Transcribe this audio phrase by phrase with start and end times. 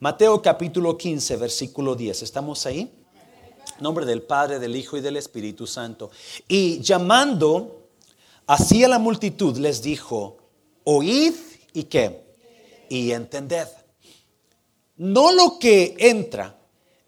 [0.00, 2.22] Mateo capítulo 15, versículo 10.
[2.22, 2.92] ¿Estamos ahí?
[3.80, 6.10] nombre del Padre, del Hijo y del Espíritu Santo.
[6.46, 7.88] Y llamando
[8.46, 10.38] así a la multitud les dijo,
[10.84, 11.34] oíd
[11.72, 12.24] y qué,
[12.88, 13.68] y entended.
[14.96, 16.58] No lo que entra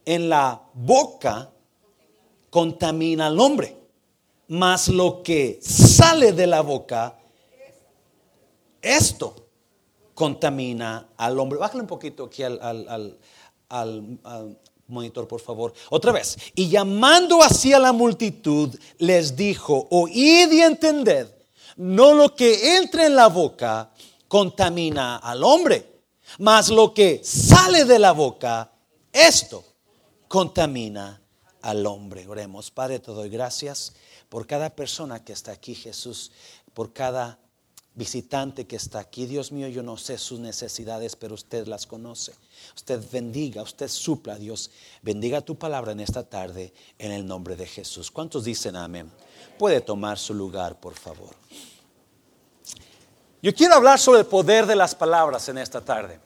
[0.04, 1.50] en la boca
[2.50, 3.77] contamina al hombre,
[4.48, 7.18] mas lo que sale de la boca,
[8.82, 9.39] esto
[10.21, 11.59] contamina al hombre.
[11.59, 13.18] Bájale un poquito aquí al, al,
[13.71, 15.72] al monitor, por favor.
[15.89, 16.36] Otra vez.
[16.54, 21.26] Y llamando así a la multitud, les dijo, oíd y entended,
[21.76, 23.93] no lo que entra en la boca
[24.29, 26.03] contamina al hombre,
[26.39, 28.71] mas lo que sale de la boca,
[29.11, 29.64] esto
[30.29, 31.23] contamina
[31.62, 32.28] al hombre.
[32.28, 33.95] Oremos, Padre, te doy gracias
[34.28, 36.31] por cada persona que está aquí, Jesús,
[36.75, 37.39] por cada
[38.00, 39.27] visitante que está aquí.
[39.27, 42.33] Dios mío, yo no sé sus necesidades, pero usted las conoce.
[42.75, 44.70] Usted bendiga, usted supla, Dios.
[45.03, 48.11] Bendiga tu palabra en esta tarde en el nombre de Jesús.
[48.11, 49.12] ¿Cuántos dicen amén?
[49.59, 51.34] Puede tomar su lugar, por favor.
[53.43, 56.19] Yo quiero hablar sobre el poder de las palabras en esta tarde.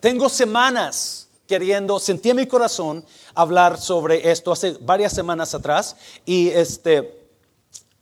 [0.00, 5.94] tengo semanas queriendo, sentí en mi corazón hablar sobre esto hace varias semanas atrás
[6.24, 7.21] y este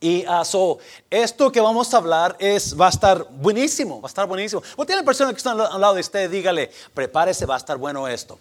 [0.03, 0.77] y uh,
[1.11, 4.63] esto que vamos a hablar es, va a estar buenísimo, va a estar buenísimo.
[4.75, 8.07] O tiene persona que está al lado de usted, dígale, prepárese, va a estar bueno
[8.07, 8.39] esto.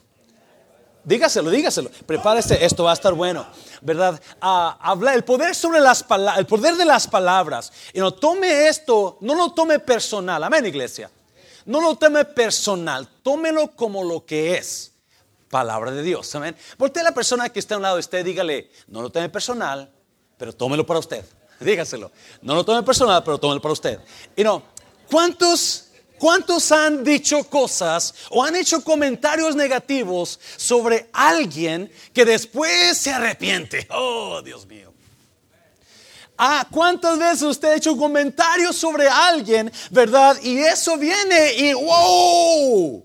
[1.05, 3.47] Dígaselo, dígaselo, prepárese, esto va a estar bueno,
[3.83, 4.19] ¿verdad?
[4.43, 7.71] Uh, habla, el poder sobre las palabras, el poder de las palabras.
[7.93, 11.11] Y no tome esto, no lo tome personal, amén, iglesia.
[11.67, 14.93] No lo tome personal, tómelo como lo que es.
[15.51, 16.57] Palabra de Dios, amén.
[16.79, 19.93] Porque la persona que está a un lado de usted, dígale, no lo tome personal,
[20.39, 21.23] pero tómelo para usted.
[21.65, 22.11] Dígaselo.
[22.43, 24.01] No lo tome personal, pero tómelo para usted.
[24.35, 24.63] Y no,
[25.11, 33.13] ¿cuántos, ¿cuántos han dicho cosas o han hecho comentarios negativos sobre alguien que después se
[33.13, 33.87] arrepiente?
[33.93, 34.91] Oh, Dios mío.
[36.43, 40.39] Ah, ¿cuántas veces usted ha hecho comentarios sobre alguien, verdad?
[40.43, 43.05] Y eso viene y wow,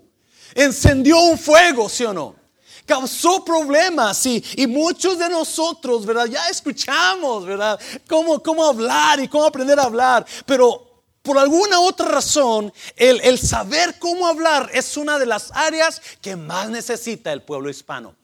[0.53, 2.44] encendió un fuego, ¿sí o no?
[2.85, 6.25] Causó problemas y, muchos de nosotros, ¿verdad?
[6.25, 7.79] Ya escuchamos, ¿verdad?
[8.07, 13.39] Cómo, cómo hablar y cómo aprender a hablar, pero por alguna otra razón, el, el,
[13.39, 18.15] saber cómo hablar es una de las áreas que más necesita el pueblo hispano.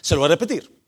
[0.00, 0.78] Se lo voy a repetir.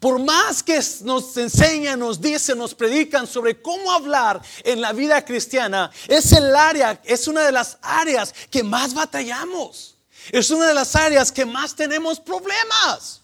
[0.00, 5.24] Por más que nos enseñan, nos dicen, nos predican sobre cómo hablar en la vida
[5.24, 9.96] cristiana, es el área, es una de las áreas que más batallamos.
[10.30, 13.22] Es una de las áreas que más tenemos problemas.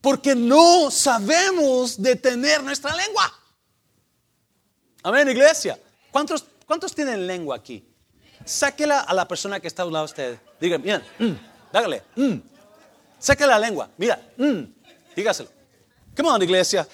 [0.00, 3.32] Porque no sabemos detener nuestra lengua.
[5.02, 5.78] Amén, iglesia.
[6.10, 7.84] ¿Cuántos, cuántos tienen lengua aquí?
[8.44, 10.38] Sáquela a la persona que está a un lado de usted.
[10.60, 11.32] Dígale, mira, mm,
[11.72, 12.36] dágale, mm.
[13.40, 14.62] la lengua, mira, mm,
[15.14, 15.50] dígaselo.
[16.16, 16.86] Come on, iglesia.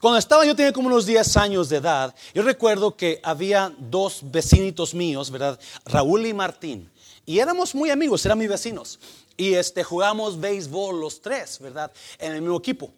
[0.00, 4.20] Cuando estaba yo tenía como unos 10 años de edad, yo recuerdo que había dos
[4.22, 5.58] vecinitos míos, ¿verdad?
[5.84, 6.90] Raúl y Martín.
[7.26, 8.98] Y éramos muy amigos, eran mis vecinos.
[9.36, 11.90] Y este, jugamos béisbol los tres, ¿verdad?
[12.18, 12.92] En el mismo equipo.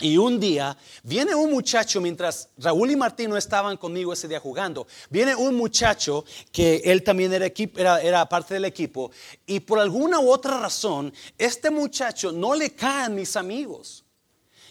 [0.00, 4.38] Y un día viene un muchacho, mientras Raúl y Martín no estaban conmigo ese día
[4.38, 9.10] jugando, viene un muchacho que él también era, era, era, parte del equipo,
[9.44, 14.04] y por alguna u otra razón, este muchacho no le caen mis amigos.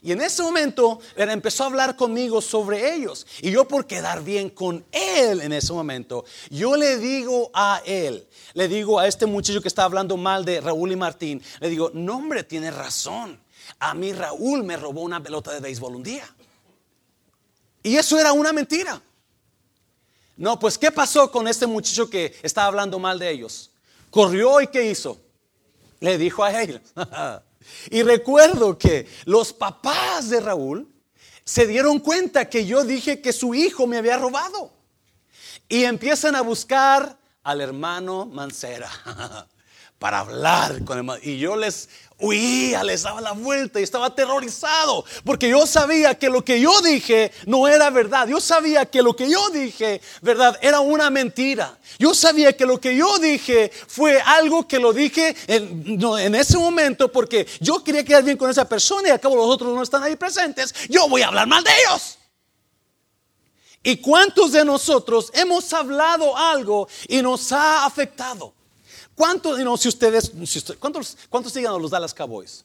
[0.02, 3.26] Y en ese momento él empezó a hablar conmigo sobre ellos.
[3.42, 8.28] Y yo por quedar bien con él en ese momento, yo le digo a él,
[8.54, 11.92] le digo a este muchacho que está hablando mal de Raúl y Martín, le digo,
[11.94, 13.40] no hombre, tiene razón.
[13.80, 16.28] A mí Raúl me robó una pelota de béisbol un día.
[17.84, 19.02] Y eso era una mentira.
[20.36, 23.72] No, pues ¿qué pasó con este muchacho que estaba hablando mal de ellos?
[24.12, 25.20] Corrió y ¿qué hizo?
[26.00, 26.82] Le dijo a él.
[27.90, 30.88] Y recuerdo que los papás de Raúl
[31.44, 34.74] se dieron cuenta que yo dije que su hijo me había robado.
[35.70, 38.90] Y empiezan a buscar al hermano Mancera
[40.00, 45.06] para hablar con el Y yo les huía, les daba la vuelta y estaba aterrorizado
[45.24, 48.28] porque yo sabía que lo que yo dije no era verdad.
[48.28, 51.78] Yo sabía que lo que yo dije, verdad, era una mentira.
[52.00, 56.58] Yo sabía que lo que yo dije fue algo que lo dije en, en ese
[56.58, 60.04] momento porque yo quería quedar bien con esa persona y acabo los otros no están
[60.04, 60.74] ahí presentes.
[60.90, 62.18] Yo voy a hablar mal de ellos.
[63.84, 68.57] ¿Y cuántos de nosotros hemos hablado algo y nos ha afectado?
[69.18, 70.32] ¿Cuántos, no, si ustedes,
[70.80, 72.64] ¿cuántos, cuántos siguen a los Dallas Cowboys?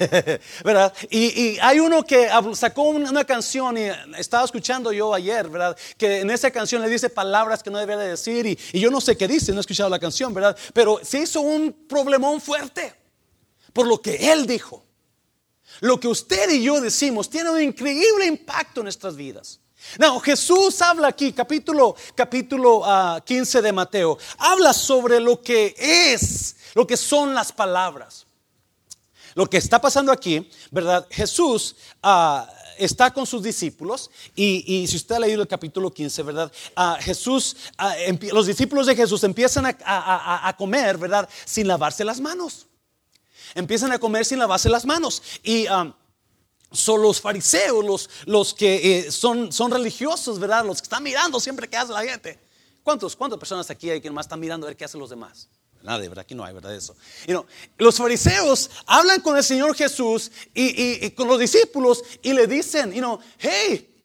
[0.64, 0.92] ¿verdad?
[1.08, 3.84] Y, hay uno que sacó una canción y
[4.18, 5.76] estaba escuchando yo ayer, ¿verdad?
[5.96, 8.90] Que en esa canción le dice palabras que no debe de decir y, y yo
[8.90, 10.58] no sé qué dice, no he escuchado la canción, ¿verdad?
[10.74, 12.92] Pero se hizo un problemón fuerte
[13.72, 14.84] por lo que él dijo.
[15.80, 19.60] Lo que usted y yo decimos tiene un increíble impacto en nuestras vidas.
[19.98, 22.82] No, Jesús habla aquí, capítulo, capítulo
[23.24, 28.26] 15 ah, de Mateo, habla sobre lo que es, lo que son las palabras.
[29.34, 31.06] Lo que está pasando aquí, ¿verdad?
[31.10, 32.48] Jesús ah,
[32.78, 36.52] está con sus discípulos y, si usted ha leído el capítulo 15, ¿verdad?
[36.74, 37.56] Ah, Jesús,
[38.32, 41.28] los discípulos de Jesús empiezan a, comer, ¿verdad?
[41.44, 42.66] Sin lavarse las manos.
[43.54, 45.22] Empiezan a comer sin lavarse las manos.
[45.42, 45.66] Y
[46.72, 50.64] son los fariseos, los, los que eh, son, son religiosos, ¿verdad?
[50.64, 52.38] Los que están mirando siempre qué hace la gente.
[52.82, 55.48] ¿Cuántos, ¿Cuántas personas aquí hay que más están mirando a ver qué hacen los demás?
[55.82, 56.22] Nadie, ¿verdad?
[56.22, 56.74] Aquí no hay, ¿verdad?
[56.74, 56.96] Eso.
[57.78, 62.98] los fariseos hablan con el Señor Jesús y, con los discípulos y le dicen, you
[62.98, 64.04] know, hey,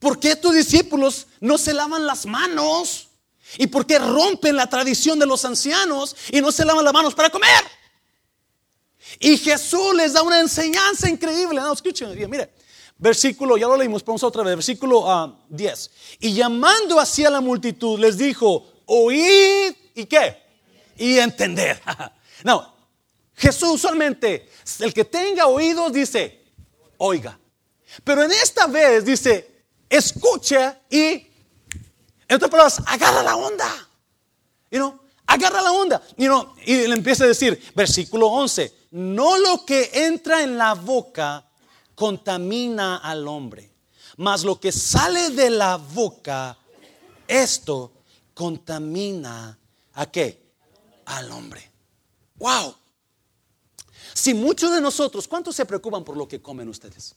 [0.00, 3.08] ¿por qué tus discípulos no se lavan las manos?
[3.56, 7.14] ¿Y por qué rompen la tradición de los ancianos y no se lavan las manos
[7.14, 7.77] para comer?
[9.18, 11.60] Y Jesús les da una enseñanza increíble.
[11.60, 12.52] No, escuchen bien, mire.
[12.98, 15.90] Versículo, ya lo leímos, vamos otra vez, versículo 10.
[15.90, 20.36] Ah, y llamando hacia la multitud, les dijo, oíd y qué?
[20.96, 21.80] Y entender.
[22.44, 22.74] no,
[23.36, 24.50] Jesús usualmente,
[24.80, 26.44] el que tenga oídos dice,
[26.96, 27.38] oiga.
[28.02, 33.88] Pero en esta vez dice, escucha y, en otras palabras, agarra la onda.
[34.72, 36.02] You know, agarra la onda.
[36.16, 40.74] You know, y le empieza a decir, versículo 11 no lo que entra en la
[40.74, 41.44] boca
[41.94, 43.70] contamina al hombre,
[44.16, 46.56] mas lo que sale de la boca,
[47.26, 47.92] esto
[48.34, 49.58] contamina
[49.94, 50.52] a qué?
[51.06, 51.70] Al hombre.
[52.36, 52.74] Wow.
[54.14, 57.14] Si muchos de nosotros, ¿cuántos se preocupan por lo que comen ustedes?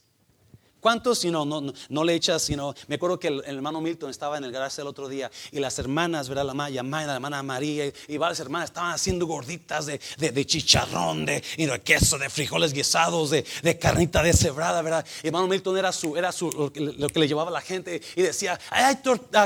[0.82, 2.50] ¿Cuántos, no, no, no, le echas,
[2.88, 5.78] me acuerdo que el, hermano Milton estaba en el garaje el otro día y las
[5.78, 6.44] hermanas, ¿verdad?
[6.44, 11.40] La Maya, la hermana María y, varias hermanas estaban haciendo gorditas de, de, chicharrón, de,
[11.56, 13.44] de, queso, de frijoles guisados, de,
[13.78, 15.06] carnita de cebrada, ¿verdad?
[15.22, 18.22] Y hermano Milton era, su, era su, lo, que, le llevaba a la gente y
[18.22, 18.96] decía, hay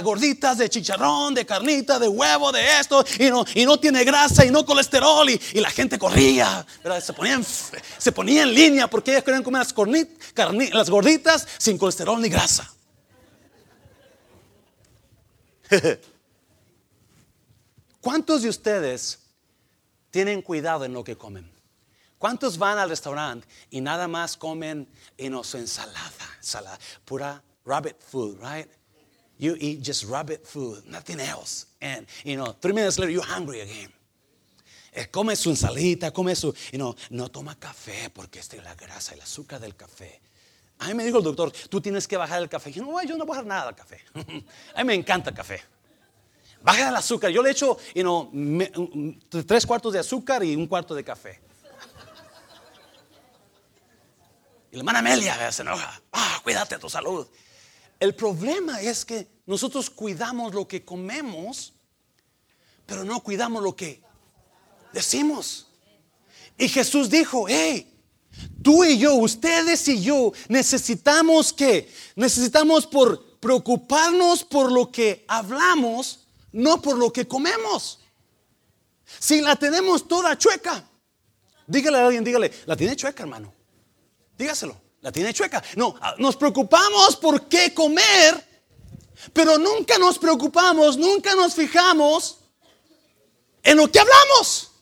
[0.02, 4.46] gorditas de chicharrón, de carnita, de huevo, de esto, y no, y no tiene grasa
[4.46, 5.28] y no colesterol.
[5.28, 7.04] Y, la gente corría, ¿verdad?
[7.04, 9.74] Se ponía, en, se ponía en línea porque ellas querían comer las,
[10.72, 11.25] las gorditas
[11.58, 12.70] sin colesterol ni grasa.
[18.00, 19.19] ¿Cuántos de ustedes
[20.11, 21.50] tienen cuidado en lo que comen?
[22.19, 24.88] ¿Cuántos van al restaurante y nada más comen
[25.19, 28.69] en su ensalada, pura rabbit food, right?
[29.38, 31.67] You eat just rabbit food, nothing else.
[31.82, 33.93] And, you know, three minutes later, you're hungry again.
[34.93, 39.12] Eh, come su ensalita, come su, you know, no toma café porque es la grasa,
[39.12, 40.22] el azúcar del café.
[40.78, 42.70] A mí me dijo el doctor, tú tienes que bajar el café.
[42.70, 44.00] Yo no, yo no voy a bajar nada al café.
[44.75, 45.62] A mí me encanta el café.
[46.62, 47.31] Baja el azúcar.
[47.31, 51.40] Yo le echo you tres cuartos de azúcar y un cuarto de café.
[54.70, 56.02] Y la hermana Amelia se enoja.
[56.12, 57.26] Ah, cuídate tu salud.
[57.99, 61.72] El problema es que nosotros cuidamos lo que comemos,
[62.84, 64.02] pero no cuidamos lo que
[64.93, 65.69] decimos.
[66.58, 67.95] Y Jesús dijo, hey,
[68.62, 76.26] Tú y yo, ustedes y yo, necesitamos que, necesitamos por preocuparnos por lo que hablamos,
[76.52, 78.00] no por lo que comemos.
[79.20, 80.84] Si la tenemos toda chueca,
[81.66, 83.52] dígale a alguien, dígale, la tiene chueca, hermano.
[84.36, 85.62] Dígaselo, la tiene chueca.
[85.76, 88.44] No, ah, nos preocupamos por qué comer,
[89.32, 92.38] pero nunca nos preocupamos, nunca nos fijamos
[93.62, 94.72] en lo que hablamos.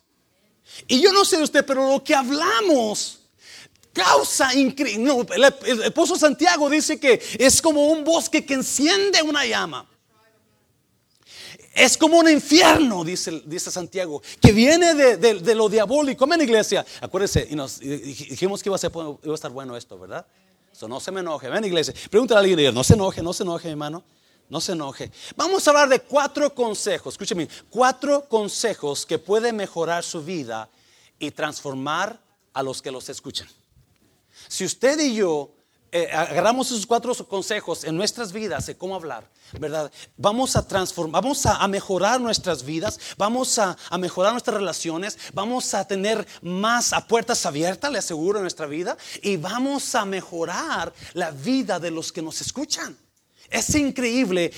[0.87, 3.24] Y yo no sé usted, pero lo que hablamos
[3.95, 5.25] causa increíble.
[5.65, 9.87] el, esposo Santiago dice que es como un bosque que enciende una llama.
[11.73, 16.23] Es como un infierno, dice, dice Santiago, que viene de, lo diabólico.
[16.23, 16.85] Amén, iglesia.
[17.01, 20.25] Acuérdense, y nos dijimos que iba a, ser, iba a estar bueno esto, ¿verdad?
[20.71, 21.49] Eso no se me enoje.
[21.49, 21.93] Ven, iglesia.
[22.09, 24.03] Pregúntale a alguien, no se enoje, no se enoje, hermano.
[24.47, 25.11] No se enoje.
[25.35, 27.15] Vamos a hablar de cuatro consejos.
[27.15, 30.69] Escúcheme, cuatro consejos que pueden mejorar su vida
[31.17, 32.19] y transformar
[32.53, 33.47] a los que los escuchan.
[34.47, 35.55] Si usted y yo
[35.97, 39.29] eh, agarramos esos cuatro consejos en nuestras vidas de cómo hablar,
[39.61, 39.89] ¿verdad?
[40.17, 45.87] Vamos a transformar, vamos a, mejorar nuestras vidas, vamos a, mejorar nuestras relaciones, vamos a
[45.87, 51.79] tener más puertas abiertas, le aseguro, en nuestra vida, y vamos a mejorar la vida
[51.79, 52.97] de los que nos escuchan.
[53.49, 54.51] Es increíble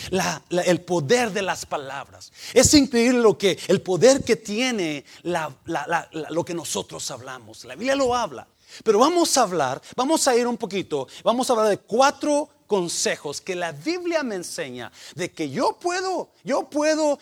[0.49, 2.31] el poder de las palabras.
[2.51, 7.63] Es increíble lo que, el poder que tiene lo que nosotros hablamos.
[7.65, 8.47] La Biblia lo habla.
[8.83, 13.39] Pero vamos a hablar, vamos a ir un poquito, vamos a hablar de cuatro consejos
[13.39, 17.17] que la Biblia me enseña de que yo puedo, yo puedo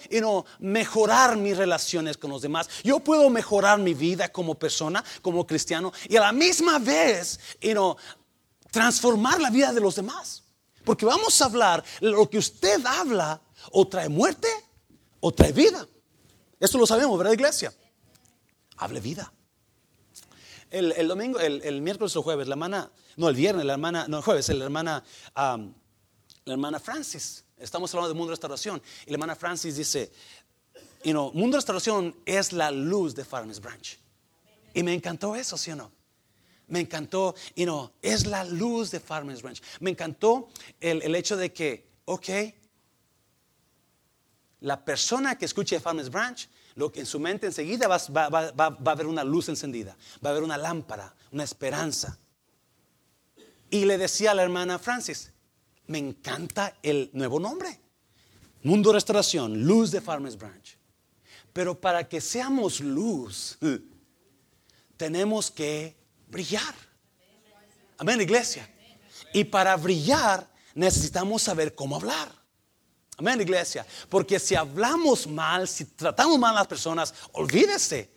[0.59, 5.93] mejorar mis relaciones con los demás, yo puedo mejorar mi vida como persona, como cristiano
[6.09, 7.39] y a la misma vez
[8.71, 10.43] transformar la vida de los demás.
[10.83, 14.47] Porque vamos a hablar, lo que usted habla o trae muerte
[15.19, 15.87] o trae vida.
[16.59, 17.73] Eso lo sabemos, ¿verdad, iglesia?
[18.77, 19.31] Hable vida.
[20.75, 24.23] El, domingo, el, miércoles o jueves, la hermana, no, el viernes, la hermana, no, el
[24.23, 25.01] jueves, la hermana,
[25.33, 30.11] la hermana Francis, estamos hablando de Mundo Restauración, y la hermana Francis dice,
[31.05, 33.97] you know, Mundo Restauración es la luz de Farmers Branch.
[34.73, 35.93] Y me encantó eso, ¿sí o no?
[36.67, 39.61] Me encantó, you know, es la luz de Farmers Branch.
[39.79, 40.49] Me encantó
[40.81, 42.29] el, el hecho de que, ok,
[44.59, 49.07] la persona que escuche Farmers Branch, lo que en su mente enseguida va, a haber
[49.07, 52.19] una luz encendida, va a haber una lámpara, una esperanza.
[53.69, 55.31] Y le decía a la hermana Francis,
[55.87, 57.79] me encanta el nuevo nombre.
[58.63, 60.77] Mundo Restauración, luz de Farmers Branch.
[61.53, 63.57] Pero para que seamos luz,
[64.97, 65.95] tenemos que
[66.27, 66.75] brillar.
[67.97, 68.69] Amén, iglesia.
[69.33, 72.44] Y para brillar necesitamos saber cómo hablar.
[73.17, 73.85] Amén, iglesia.
[74.09, 78.09] Porque si hablamos mal, si tratamos mal a las personas, olvídese.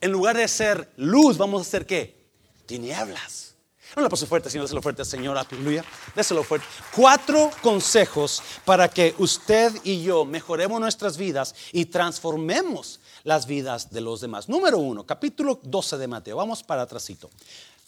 [0.00, 2.28] En lugar de ser luz, vamos a ser qué?
[2.66, 3.54] Tinieblas.
[3.96, 5.38] No le paso fuerte, sino déselo fuerte, Señor.
[5.38, 5.84] Aleluya.
[6.14, 6.66] Déselo fuerte.
[6.94, 14.00] Cuatro consejos para que usted y yo mejoremos nuestras vidas y transformemos las vidas de
[14.00, 14.48] los demás.
[14.48, 16.36] Número uno, capítulo 12 de Mateo.
[16.36, 17.30] Vamos para atrásito.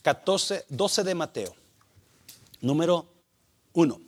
[0.02, 1.56] 14, 12 de Mateo.
[2.60, 3.06] Número
[3.72, 4.00] uno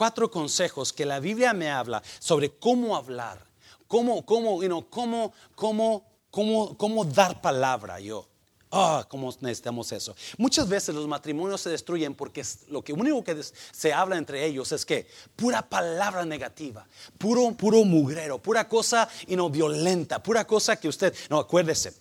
[0.00, 3.38] cuatro consejos que la Biblia me habla sobre cómo hablar,
[3.86, 8.26] cómo, cómo, you cómo, cómo, cómo, cómo dar palabra yo.
[8.70, 10.16] Ah, cómo necesitamos eso.
[10.38, 14.72] Muchas veces los matrimonios se destruyen porque lo que único que se habla entre ellos
[14.72, 16.86] es que pura palabra negativa,
[17.18, 21.92] puro, puro mugrero, pura cosa y no violenta, pura cosa que usted, no, acuérdese,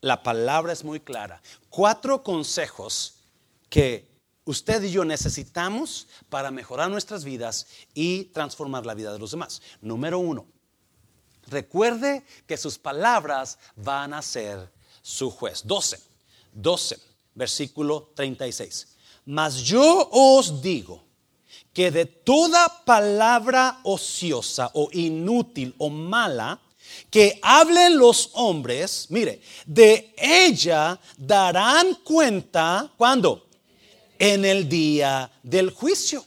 [0.00, 1.42] la palabra es muy clara.
[1.68, 3.16] Cuatro consejos
[3.68, 4.07] que
[4.48, 9.60] usted y yo necesitamos para mejorar nuestras vidas y transformar la vida de los demás.
[9.82, 10.46] Número uno,
[11.48, 15.62] recuerde que sus palabras van a ser su juez.
[15.64, 16.00] 12,
[16.54, 16.98] 12,
[17.34, 18.88] versículo 36.
[19.26, 21.04] Mas yo os digo
[21.74, 26.58] que de toda palabra ociosa o inútil o mala,
[27.10, 33.47] que hablen los hombres, mire, de ella darán cuenta, ¿cuándo?
[34.18, 36.24] En el día del juicio.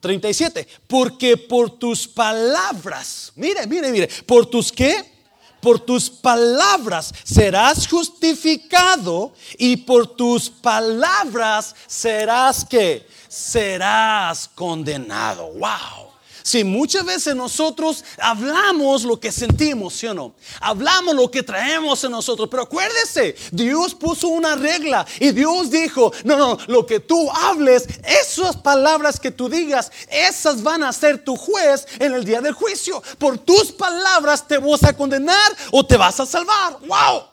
[0.00, 0.62] 37.
[0.62, 0.86] Mm.
[0.86, 5.20] Porque por tus palabras, mire, mire, mire, por tus qué?
[5.60, 15.52] Por tus palabras serás justificado y por tus palabras serás que serás condenado.
[15.52, 16.09] Wow.
[16.42, 20.34] Si muchas veces nosotros hablamos lo que sentimos, ¿sí o no?
[20.60, 22.48] Hablamos lo que traemos en nosotros.
[22.50, 27.86] Pero acuérdese, Dios puso una regla y Dios dijo, no, no, lo que tú hables,
[28.04, 32.54] esas palabras que tú digas, esas van a ser tu juez en el día del
[32.54, 33.02] juicio.
[33.18, 36.78] Por tus palabras te vas a condenar o te vas a salvar.
[36.86, 37.29] ¡Wow!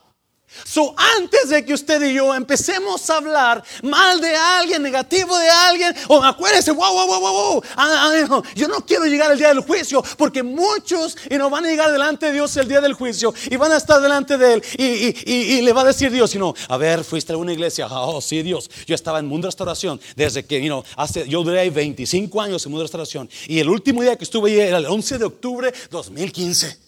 [0.63, 5.49] So, antes de que usted y yo empecemos a hablar mal de alguien, negativo de
[5.49, 9.49] alguien, o acuérdese, wow, wow, wow, wow, ah, ah, yo no quiero llegar al día
[9.49, 12.93] del juicio, porque muchos y no van a llegar delante de Dios el día del
[12.93, 16.39] juicio y van a estar delante de Él y, le va a decir Dios, y
[16.39, 19.99] no, a ver, fuiste a una iglesia, oh, sí, Dios, yo estaba en Mundo Restauración
[20.15, 24.15] desde que, you hace, yo duré 25 años en Mundo Restauración y el último día
[24.15, 26.87] que estuve ahí era el 11 de octubre 2015.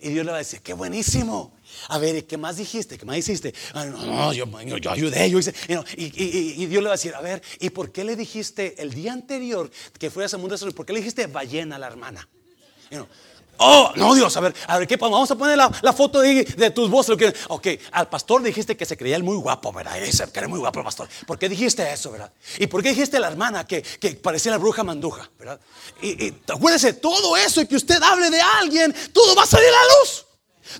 [0.00, 1.52] Y Dios le va a decir, qué buenísimo.
[1.88, 2.98] A ver, ¿qué más dijiste?
[2.98, 3.54] ¿Qué más hiciste?
[3.74, 4.46] no, no, yo,
[4.78, 5.54] yo, ayudé, yo hice.
[5.96, 9.12] y, Dios le va a decir, a ver, ¿y por qué le dijiste el día
[9.12, 10.56] anterior que fue a ese mundo?
[10.74, 12.28] ¿Por qué le dijiste ballena a la hermana?
[13.56, 16.90] Oh, no, Dios, a ver, a ver, ¿qué Vamos a poner la, foto de, tus
[16.90, 17.16] voces.
[17.48, 19.96] Ok, al pastor dijiste que se creía el muy guapo, ¿verdad?
[20.02, 21.08] Ese, que era muy guapo el pastor.
[21.26, 22.32] ¿Por qué dijiste eso, verdad?
[22.58, 23.84] ¿Y por qué dijiste a la hermana que,
[24.22, 25.60] parecía la bruja manduja, verdad?
[26.02, 29.68] Y, y acuérdese, todo eso y que usted hable de alguien, todo va a salir
[29.68, 30.23] a la luz.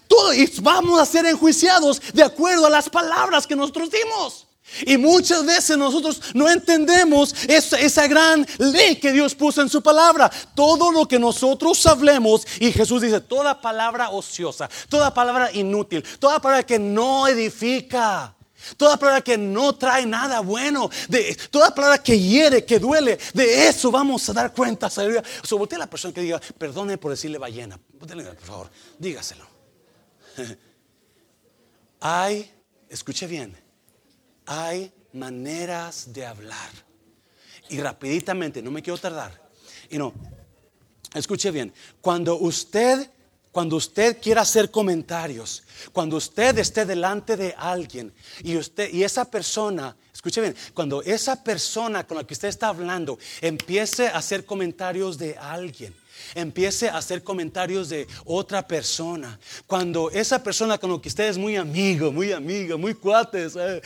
[0.08, 4.46] Todo, y vamos a ser enjuiciados de acuerdo a las palabras que nosotros dimos.
[4.86, 9.82] Y muchas veces nosotros no entendemos esa, esa, gran ley que Dios puso en su
[9.82, 10.30] palabra.
[10.54, 16.40] Todo lo que nosotros hablemos, y Jesús dice, toda palabra ociosa, toda palabra inútil, toda
[16.40, 18.34] palabra que no edifica.
[18.78, 23.68] Toda palabra que no trae nada bueno, de, toda palabra que hiere, que duele, de
[23.68, 24.88] eso vamos a dar cuenta.
[24.88, 27.78] Sobre a la persona que diga, perdone por decirle ballena.
[27.98, 29.53] Por favor, dígaselo.
[32.00, 32.50] Hay,
[32.88, 33.56] escuche bien,
[34.44, 36.70] hay maneras de hablar.
[37.70, 39.40] Y rapiditamente, no me quiero tardar.
[39.88, 40.12] Y no,
[41.14, 41.72] escuche bien,
[42.02, 43.08] cuando usted
[43.54, 45.62] cuando usted quiera hacer comentarios,
[45.92, 48.12] cuando usted esté delante de alguien
[48.42, 52.66] y usted y esa persona, escuche bien, cuando esa persona con la que usted está
[52.66, 55.94] hablando empiece a hacer comentarios de alguien,
[56.34, 59.38] empiece a hacer comentarios de otra persona.
[59.66, 63.80] Cuando esa persona con la que usted es muy amigo, muy amiga, muy cuates, eh,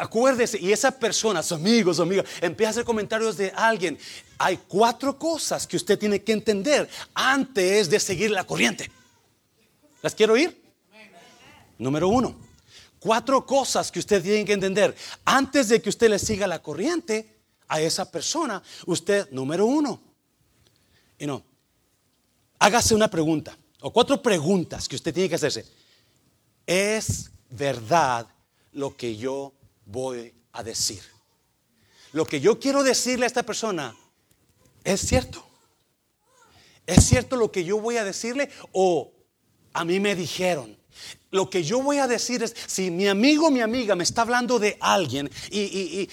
[0.00, 3.98] acuérdese, y esa persona, su amigo, su amiga, empieza a hacer comentarios de alguien.
[4.38, 8.90] Hay cuatro cosas que usted tiene que entender antes de seguir la corriente.
[10.02, 10.62] ¿Las quiero oír?
[11.78, 12.36] Número uno,
[12.98, 14.94] cuatro cosas que usted tiene que entender
[15.24, 17.36] antes de que usted le siga la corriente
[17.68, 18.62] a esa persona.
[18.86, 20.00] Usted, número uno,
[21.18, 21.44] y no,
[22.58, 25.66] hágase una pregunta o cuatro preguntas que usted tiene que hacerse.
[26.66, 28.26] ¿Es verdad
[28.72, 29.52] lo que yo
[29.84, 31.02] voy a decir?
[32.12, 33.94] Lo que yo quiero decirle a esta persona
[34.84, 35.46] es cierto.
[36.86, 39.12] ¿Es cierto lo que yo voy a decirle o
[39.72, 40.76] a mí me dijeron?
[41.36, 44.22] Lo que yo voy a decir es, si mi amigo o mi amiga me está
[44.22, 46.08] hablando de alguien y,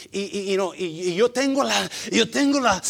[1.16, 2.82] yo tengo la, yo tengo la,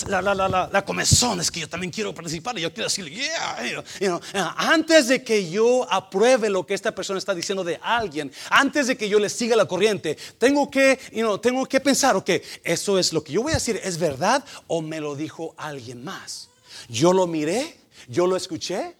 [0.71, 5.23] la, comezón, es que yo también quiero participar y yo quiero decirle, yeah, antes de
[5.23, 9.19] que yo apruebe lo que esta persona está diciendo de alguien, antes de que yo
[9.19, 10.99] le siga la corriente, tengo que,
[11.39, 12.31] tengo que pensar, ok,
[12.63, 16.03] eso es lo que yo voy a decir, ¿es verdad o me lo dijo alguien
[16.03, 16.49] más?
[16.89, 17.77] ¿Yo lo miré?
[18.07, 18.95] ¿Yo lo escuché?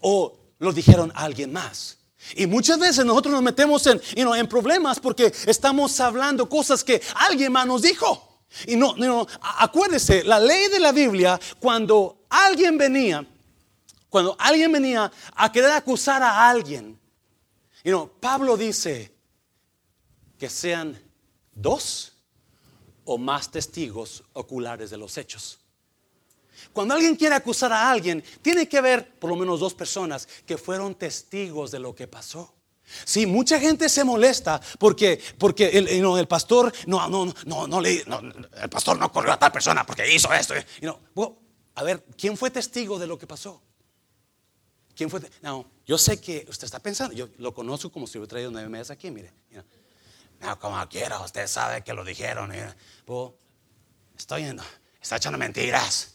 [0.00, 2.01] ¿O lo dijeron alguien más?
[2.36, 7.52] Y muchas veces nosotros nos metemos en, en problemas porque estamos hablando cosas que alguien
[7.52, 8.32] más nos dijo.
[8.66, 13.26] Y no, no, acuérdese, la ley de la Biblia, cuando alguien venía,
[14.08, 16.98] cuando alguien venía a querer acusar a alguien,
[18.20, 19.12] Pablo dice
[20.38, 21.00] que sean
[21.52, 22.12] dos
[23.04, 25.61] o más testigos oculares de los hechos.
[26.72, 30.58] Cuando alguien quiere acusar a alguien, tiene que haber por lo menos dos personas que
[30.58, 32.54] fueron testigos de lo que pasó.
[33.04, 38.04] Sí, mucha gente se molesta porque, porque el, el pastor no, no, no, no, le,
[38.60, 40.54] el pastor no corrió a tal persona porque hizo esto.
[41.74, 43.62] a ver, ¿quién fue testigo de lo que pasó?
[44.94, 45.20] ¿Quién fue?
[45.40, 48.68] No, yo sé que usted está pensando, yo lo conozco como si hubiera traído nueve
[48.68, 49.32] meses aquí, mire.
[50.40, 52.52] No, como quiera, usted sabe que lo dijeron.
[54.16, 54.62] estoy yendo,
[55.00, 56.11] está echando mentiras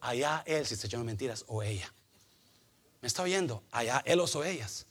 [0.00, 1.92] allá él si está echando mentiras o ella.
[3.00, 3.62] ¿Me está oyendo?
[3.70, 4.86] Allá él o ellas.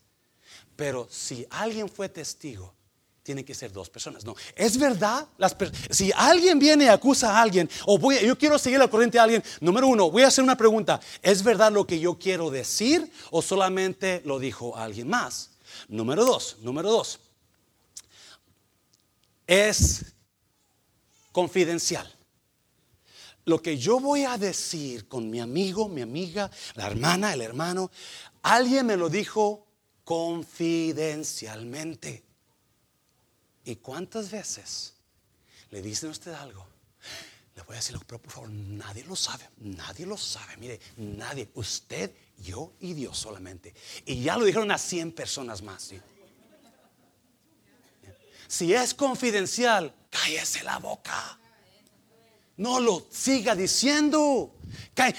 [0.75, 2.73] Pero si alguien fue testigo,
[3.21, 4.25] tiene que ser dos personas.
[4.25, 5.27] No, es verdad.
[5.37, 5.55] Las
[5.91, 9.21] si alguien viene y acusa a alguien, o voy, yo quiero seguir la corriente de
[9.21, 10.99] alguien, número uno, voy a hacer una pregunta.
[11.21, 15.51] ¿Es verdad lo que yo quiero decir o solamente lo dijo alguien más?
[15.87, 17.19] Número dos, número dos.
[19.45, 20.05] Es
[21.31, 22.18] confidencial
[23.49, 27.89] lo que yo voy a decir con mi amigo, mi amiga, la hermana, el hermano,
[28.43, 29.65] alguien me lo dijo
[30.03, 32.23] confidencialmente.
[33.65, 34.93] ¿Y cuántas veces
[35.71, 36.67] le dicen a usted algo?
[37.55, 41.49] Le voy a decir, pero por favor, nadie lo sabe, nadie lo sabe, mire, nadie,
[41.55, 43.73] usted, yo y Dios solamente.
[44.05, 45.91] Y ya lo dijeron a 100 personas más.
[48.47, 51.39] Si es confidencial, cállese la boca.
[52.59, 54.53] No lo siga diciendo.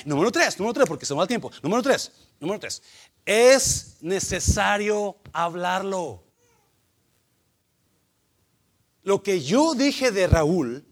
[0.04, 1.50] Número tres, número tres, porque se va el tiempo.
[1.62, 2.82] Número tres, número tres.
[3.24, 6.22] Es necesario hablarlo.
[9.04, 10.84] Lo que yo dije de Raúl,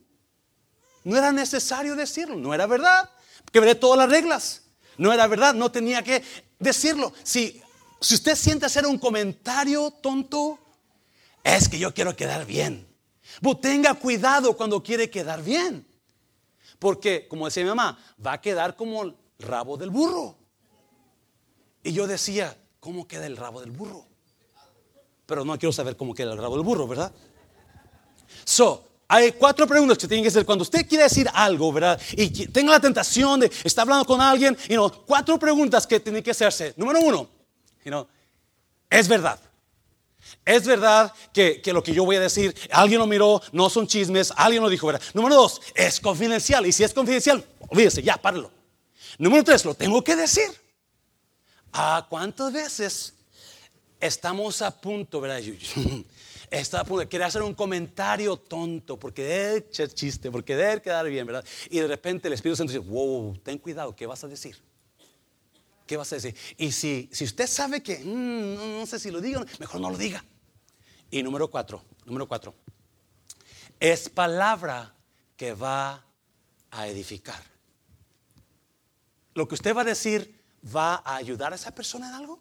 [1.04, 3.10] no era necesario decirlo, no era verdad.
[3.52, 4.62] Quebré todas las reglas.
[4.96, 6.22] No era verdad, no tenía que
[6.58, 7.12] decirlo.
[7.24, 7.60] Si,
[8.00, 10.58] si usted siente hacer un comentario tonto,
[11.44, 12.88] es que yo quiero quedar bien.
[13.42, 15.86] Pero tenga cuidado cuando quiere quedar bien.
[16.78, 20.36] Porque, como decía mi mamá, va a quedar como el rabo del burro.
[21.82, 24.06] Y yo decía, ¿cómo queda el rabo del burro?
[25.26, 27.12] Pero no quiero saber cómo queda el rabo del burro, ¿verdad?
[28.44, 32.00] So, hay cuatro preguntas que tienen que hacer cuando usted quiere decir algo, ¿verdad?
[32.12, 36.22] Y tenga la tentación de estar hablando con alguien, y no, cuatro preguntas que tienen
[36.22, 36.74] que hacerse.
[36.76, 37.28] Número uno,
[37.84, 38.06] you
[38.90, 39.40] ¿es verdad?
[40.44, 44.32] Es verdad que, lo que yo voy a decir, alguien lo miró, no son chismes,
[44.36, 45.02] alguien lo dijo, ¿verdad?
[45.14, 46.66] Número dos, es confidencial.
[46.66, 48.50] Y si es confidencial, olvídese, ya, páralo.
[49.18, 50.48] Número tres, lo tengo que decir.
[51.72, 53.14] ¿A cuántas veces
[54.00, 55.40] estamos a punto, verdad?
[56.50, 61.06] Está a punto de querer hacer un comentario tonto, porque echar chiste, porque debe quedar
[61.06, 61.44] bien, ¿verdad?
[61.68, 64.56] Y de repente el Espíritu Santo dice, wow, ten cuidado, ¿qué vas a decir?
[65.88, 66.36] ¿Qué vas a decir?
[66.58, 69.96] Y si, si usted sabe que, mm, no, sé si lo digo, mejor no lo
[69.96, 70.22] diga.
[71.10, 72.54] Y número cuatro, número cuatro,
[73.80, 74.94] es palabra
[75.34, 76.04] que va
[76.70, 77.42] a edificar.
[79.32, 80.38] Lo que usted va a decir
[80.76, 82.38] va a ayudar a esa persona en algo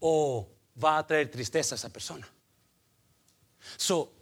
[0.00, 0.50] o
[0.82, 2.28] va a traer tristeza a esa persona.
[3.76, 4.12] So,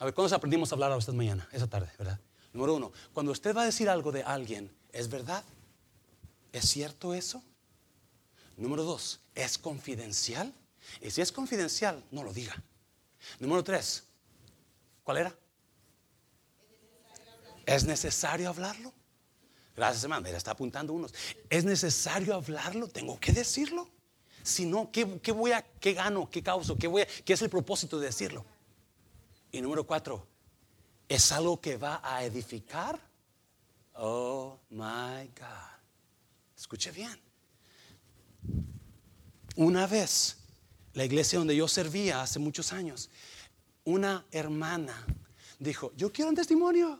[0.00, 1.48] a ver, ¿cuándo aprendimos a hablar a usted mañana?
[1.52, 2.18] Esa tarde, ¿verdad?
[2.52, 5.44] Número uno, cuando usted va a decir algo de alguien, ¿es verdad?
[6.52, 7.42] ¿Es cierto eso?
[8.56, 10.52] Número dos, ¿es confidencial?
[11.00, 12.54] Y si es confidencial, no lo diga.
[13.38, 14.04] Número tres,
[15.02, 15.38] ¿cuál era?
[17.64, 18.92] ¿Es necesario hablarlo?
[19.74, 20.22] Gracias, hermano.
[20.22, 21.14] Mira, está apuntando unos.
[21.48, 22.88] ¿Es necesario hablarlo?
[22.88, 23.88] ¿Tengo que decirlo?
[24.42, 26.28] Si no, ¿qué, voy a, qué gano?
[26.28, 26.76] ¿Qué causo?
[26.76, 28.44] ¿Qué, voy ¿Qué es el propósito de decirlo?
[29.52, 30.26] Y número cuatro,
[31.08, 32.98] ¿es algo que va a edificar?
[33.94, 35.71] Oh my God.
[36.72, 37.20] Escuche bien.
[39.56, 40.38] Una vez,
[40.94, 43.10] la iglesia donde yo servía hace muchos años,
[43.84, 45.04] una hermana
[45.58, 46.98] dijo, yo quiero un testimonio.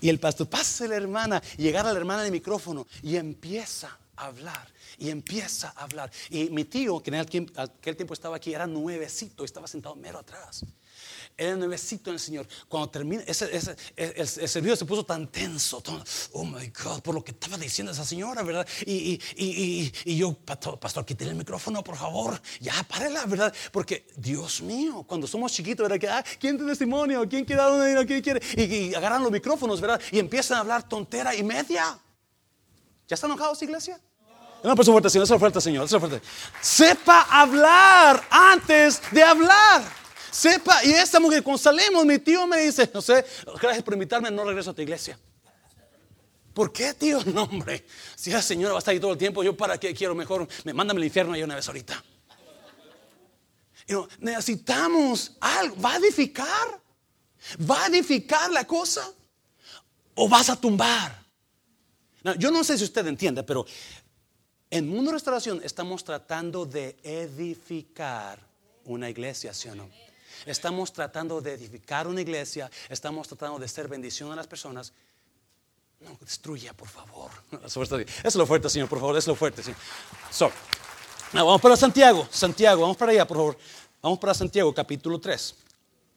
[0.00, 3.96] Y el pastor pasa a la hermana, llegar a la hermana del micrófono y empieza
[4.16, 4.66] a hablar.
[4.98, 6.10] Y empieza a hablar.
[6.28, 10.64] Y mi tío, que en aquel tiempo estaba aquí, era nuevecito, estaba sentado mero atrás
[11.38, 12.46] era nuevecito en el Señor.
[12.68, 15.80] Cuando termina, ese, el, servicio se puso tan tenso.
[16.32, 18.66] oh my God, por lo que estaba diciendo esa señora, ¿verdad?
[18.84, 22.40] Y, y, yo, pastor, quítale el micrófono, por favor.
[22.60, 23.54] Ya, párela, ¿verdad?
[23.70, 26.00] Porque, Dios mío, cuando somos chiquitos, ¿verdad?
[26.00, 27.26] Que, ah, ¿Quién tiene testimonio?
[27.28, 28.42] ¿Quién quiere dar una ¿Quién quiere?
[28.56, 30.00] Y, agarran los micrófonos, ¿verdad?
[30.10, 31.98] Y empiezan a hablar tontera y media.
[33.06, 34.00] ¿Ya están enojados, iglesia?
[34.62, 36.20] No, por fuerte, Señor, eso fuerte, Señor, eso fuerte.
[36.60, 40.07] Sepa hablar antes de hablar.
[40.38, 43.24] Sepa, y esta mujer, cuando salimos, mi tío me dice, no sé,
[43.60, 45.18] gracias por invitarme, no regreso a tu iglesia.
[46.54, 47.20] ¿Por qué, tío?
[47.26, 47.84] No, hombre.
[48.14, 50.46] Si la señora va a estar ahí todo el tiempo, yo para qué quiero mejor,
[50.62, 52.04] me mándame al infierno ahí una vez ahorita.
[54.20, 55.74] necesitamos algo.
[55.82, 56.80] ¿Va a edificar?
[57.68, 59.12] ¿Va a edificar la cosa?
[60.14, 61.18] ¿O vas a tumbar?
[62.38, 63.66] yo no sé si usted entiende, pero
[64.70, 68.38] en Mundo Restauración estamos tratando de edificar
[68.84, 69.88] una iglesia, ¿sí o no?
[70.46, 74.92] Estamos tratando de edificar una iglesia, estamos tratando de ser bendición a las personas.
[76.00, 77.30] No destruya, por favor.
[77.64, 79.78] Eso es lo fuerte, Señor, por favor, es lo fuerte, Señor.
[81.32, 83.58] vamos para Santiago, Santiago, vamos para allá, por favor.
[84.00, 85.54] Vamos para Santiago, capítulo 3.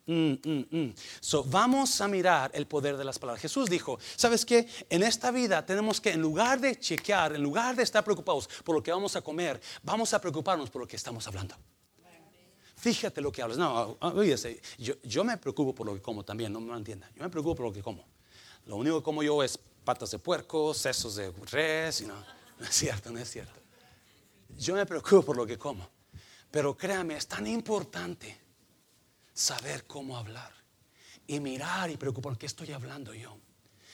[0.06, 0.96] Mm, mm, mm.
[1.20, 3.42] So, vamos a mirar el poder de las palabras.
[3.42, 4.68] Jesús dijo, ¿sabes qué?
[4.90, 8.76] En esta vida tenemos que, en lugar de chequear, en lugar de estar preocupados por
[8.76, 11.56] lo que vamos a comer, vamos a preocuparnos por lo que estamos hablando.
[12.82, 13.60] Fíjate lo que hablas.
[13.60, 14.36] No, oye,
[14.80, 17.12] yo, yo me preocupo por lo que como también, no me entienda.
[17.16, 18.04] Yo me preocupo por lo que como.
[18.66, 22.66] Lo único que como yo es patas de puerco, sesos de res, y no, no
[22.66, 23.54] es cierto, no es cierto.
[24.58, 25.88] Yo me preocupo por lo que como.
[26.50, 28.36] Pero créame, es tan importante
[29.32, 30.52] saber cómo hablar
[31.28, 33.38] y mirar y preocupar qué estoy hablando yo,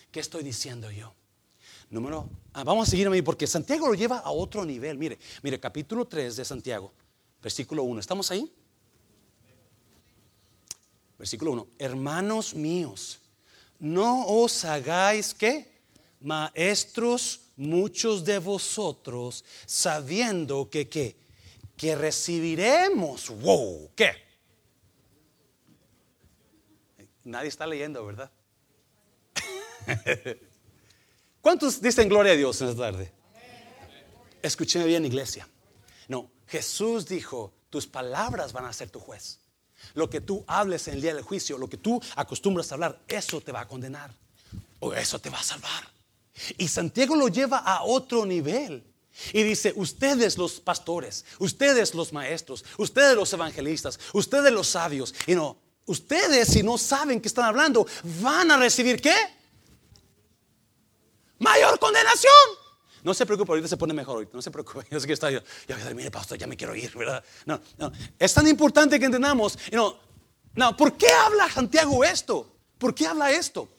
[0.09, 1.13] qué estoy diciendo yo.
[1.89, 4.97] Número, ah, vamos a seguir ahí porque Santiago lo lleva a otro nivel.
[4.97, 6.93] Mire, mire, capítulo 3 de Santiago,
[7.41, 7.99] versículo 1.
[7.99, 8.49] ¿Estamos ahí?
[11.17, 11.67] Versículo 1.
[11.79, 13.19] Hermanos míos,
[13.79, 15.77] no os hagáis que
[16.21, 21.15] maestros muchos de vosotros, sabiendo que qué,
[21.75, 24.11] que recibiremos, wow, ¿qué?
[27.23, 28.31] Nadie está leyendo, ¿verdad?
[31.41, 33.11] ¿Cuántos dicen gloria a Dios en esta tarde?
[34.41, 35.47] Escúcheme bien, iglesia.
[36.07, 39.39] No, Jesús dijo, tus palabras van a ser tu juez.
[39.93, 42.99] Lo que tú hables en el día del juicio, lo que tú acostumbras a hablar,
[43.07, 44.11] eso te va a condenar.
[44.79, 45.89] O eso te va a salvar.
[46.57, 48.83] Y Santiago lo lleva a otro nivel.
[49.33, 55.33] Y dice, ustedes los pastores, ustedes los maestros, ustedes los evangelistas, ustedes los sabios, y
[55.33, 57.87] no, ustedes si no saben que están hablando,
[58.21, 59.15] van a recibir qué?
[61.39, 62.66] Mayor condenación.
[63.03, 64.31] No se preocupe, ahorita se pone mejor ahorita.
[64.33, 64.85] No se preocupe.
[64.91, 65.29] Yo sé que está.
[65.31, 65.41] Ya,
[65.95, 67.23] mire, pastor, ya me quiero ir, ¿verdad?
[67.45, 67.91] No, no.
[68.17, 69.57] Es tan importante que entendamos.
[69.71, 69.97] No,
[70.55, 72.55] no, ¿por qué habla Santiago esto?
[72.77, 73.69] ¿Por qué habla esto?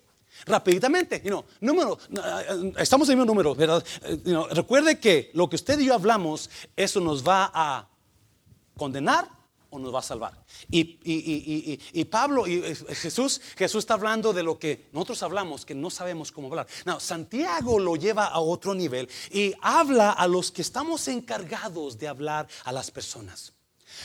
[0.46, 3.84] Rápidamente, you número, eh, estamos en el mismo número, ¿verdad?
[4.04, 4.20] Eh,
[4.52, 7.88] recuerde que lo que usted y yo hablamos, eso nos va a
[8.76, 9.37] condenar
[9.70, 10.44] o nos va a salvar.
[10.70, 15.90] Y, Pablo y eh, Jesús, Jesús está hablando de lo que nosotros hablamos, que no
[15.90, 16.66] sabemos cómo hablar.
[16.84, 22.08] No, Santiago lo lleva a otro nivel y habla a los que estamos encargados de
[22.08, 23.52] hablar a las personas.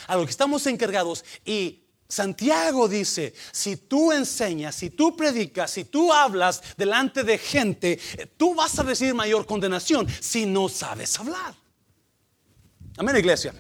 [0.08, 5.86] A los que estamos encargados y Santiago dice, si tú enseñas, si tú predicas, si
[5.86, 8.00] tú hablas delante de gente,
[8.38, 11.56] tú vas a recibir mayor condenación si no sabes hablar.
[12.98, 13.54] Amén, iglesia.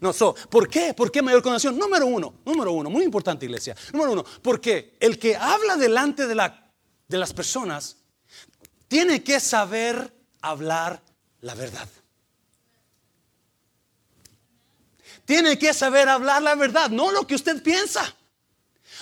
[0.00, 0.94] No, so, ¿por qué?
[0.94, 1.78] ¿Por qué mayor condenación?
[1.78, 3.76] Número uno, número uno, muy importante, iglesia.
[3.92, 6.70] Número uno, porque el que habla delante de, la,
[7.06, 7.96] de las personas
[8.88, 11.02] tiene que saber hablar
[11.40, 11.88] la verdad.
[15.24, 18.16] Tiene que saber hablar la verdad, no lo que usted piensa,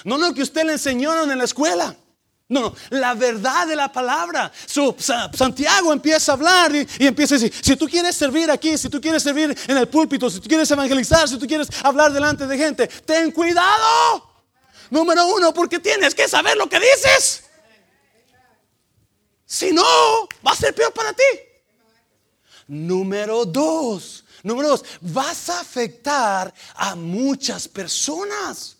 [0.04, 1.96] no lo que usted le enseñaron en la escuela.
[2.48, 4.52] No, no, la verdad de la palabra.
[4.66, 9.00] Santiago empieza a hablar y, empieza a decir, si tú quieres servir aquí, si tú
[9.00, 12.56] quieres servir en el púlpito, si tú quieres evangelizar, si tú quieres hablar delante de
[12.56, 14.30] gente, ten cuidado.
[14.90, 17.44] Número uno, porque tienes que saber lo que dices.
[19.44, 19.82] Si no,
[20.46, 21.22] va a ser peor para ti.
[22.68, 28.76] Número dos, número dos, vas a afectar a muchas personas.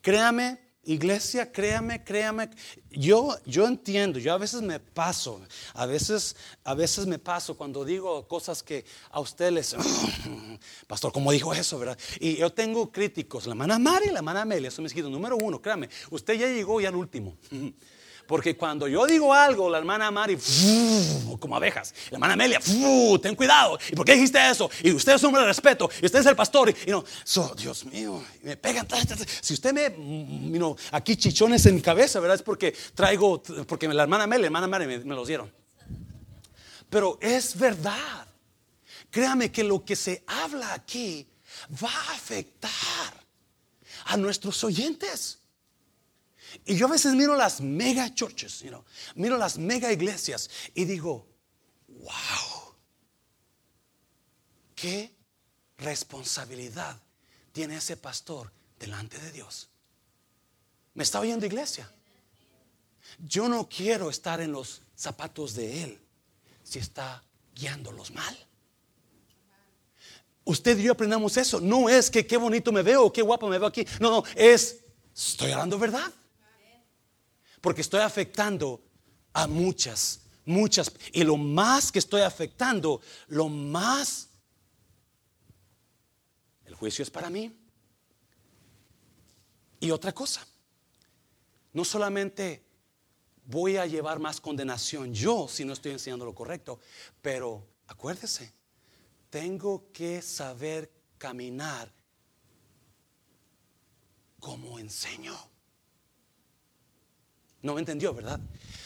[0.00, 2.50] Créame, Iglesia, créame, créame.
[2.90, 5.40] Yo, yo entiendo, yo a veces me paso,
[5.74, 9.74] a veces, a veces me paso cuando digo cosas que a ustedes
[10.86, 11.98] pastor, ¿cómo dijo eso, verdad?
[12.20, 15.10] Y yo tengo críticos, la hermana Mari y la hermana Amelia, son mis hijos.
[15.10, 17.36] Número uno, créame, usted ya llegó ya al último.
[18.26, 20.38] Porque cuando yo digo algo, la hermana Mari,
[21.38, 22.60] como abejas, la hermana Amelia,
[23.20, 23.78] ten cuidado.
[23.90, 24.70] ¿Y por qué dijiste eso?
[24.82, 26.70] Y usted es un hombre de respeto, y usted es el pastor.
[26.70, 27.04] Y, no,
[27.56, 28.86] Dios mío, me pegan.
[29.40, 32.36] Si usted me, you aquí chichones en mi cabeza, ¿verdad?
[32.36, 35.52] Es porque traigo, porque la hermana Amelia, la hermana Mari me los dieron.
[36.88, 38.26] Pero es verdad.
[39.10, 41.26] Créame que lo que se habla aquí
[41.82, 42.70] va a afectar
[44.06, 45.38] a nuestros oyentes.
[46.66, 48.84] Y yo a veces miro las mega churches, you know,
[49.16, 51.26] miro las mega iglesias y digo,
[51.88, 52.74] wow,
[54.74, 55.14] qué
[55.76, 56.96] responsabilidad
[57.52, 59.68] tiene ese pastor delante de Dios.
[60.94, 61.90] ¿Me está oyendo iglesia?
[63.18, 66.00] Yo no quiero estar en los zapatos de Él
[66.62, 67.22] si está
[67.54, 68.38] guiándolos mal.
[70.44, 71.60] Usted y yo aprendamos eso.
[71.60, 73.86] No es que qué bonito me veo qué guapo me veo aquí.
[74.00, 74.80] No, no, es,
[75.14, 76.10] estoy hablando verdad
[77.64, 78.78] porque estoy afectando
[79.32, 80.92] a muchas, muchas.
[81.14, 84.28] Y lo más que estoy afectando, lo más,
[86.66, 87.58] el juicio es para mí.
[89.80, 90.46] Y otra cosa,
[91.72, 92.66] no solamente
[93.46, 96.80] voy a llevar más condenación yo si no estoy enseñando lo correcto,
[97.22, 98.52] pero acuérdese,
[99.30, 101.90] tengo que saber caminar
[104.38, 105.53] como enseño.
[107.64, 108.38] No me entendió, ¿verdad?